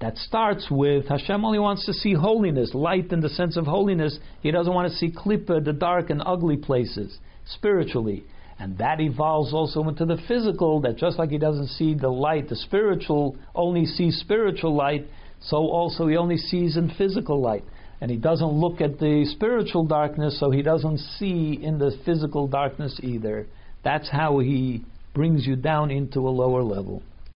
That 0.02 0.18
starts 0.18 0.68
with 0.70 1.08
Hashem 1.08 1.44
only 1.44 1.58
wants 1.58 1.88
to 1.88 1.94
see 1.94 2.14
holiness, 2.14 2.76
light 2.76 3.12
in 3.12 3.22
the 3.22 3.30
sense 3.30 3.58
of 3.58 3.66
holiness. 3.66 4.20
He 4.42 4.52
doesn't 4.52 4.72
want 4.72 4.92
to 4.92 4.98
see 4.98 5.10
klippa, 5.10 5.66
the 5.66 5.74
dark 5.74 6.12
and 6.12 6.22
ugly 6.24 6.58
places, 6.58 7.18
spiritually. 7.48 8.24
And 8.60 8.78
that 8.78 9.02
evolves 9.02 9.52
also 9.52 9.82
into 9.90 10.06
the 10.06 10.22
physical, 10.28 10.80
that 10.82 10.98
just 10.98 11.18
like 11.18 11.32
he 11.32 11.40
doesn't 11.40 11.70
see 11.70 11.96
the 11.96 12.10
light, 12.10 12.50
the 12.50 12.56
spiritual, 12.56 13.36
only 13.56 13.88
sees 13.88 14.20
spiritual 14.20 14.76
light, 14.76 15.08
so 15.42 15.58
also 15.58 16.06
he 16.06 16.18
only 16.18 16.38
sees 16.38 16.78
in 16.78 16.92
physical 16.96 17.42
light 17.42 17.64
and 18.02 18.10
he 18.10 18.18
doesn't 18.18 18.52
look 18.52 18.82
at 18.82 19.00
the 19.00 19.26
spiritual 19.34 19.86
darkness, 19.86 20.40
so 20.40 20.52
he 20.52 20.62
doesn't 20.62 21.00
see 21.18 21.60
in 21.62 21.78
the 21.80 21.98
physical 22.06 22.48
darkness 22.48 23.00
either. 23.04 23.46
That's 23.84 24.10
how 24.10 24.40
he 24.40 24.84
brings 25.14 25.46
you 25.46 25.56
down 25.56 25.92
into 25.92 26.20
a 26.20 26.30
lower 26.30 26.64
level. 26.64 27.04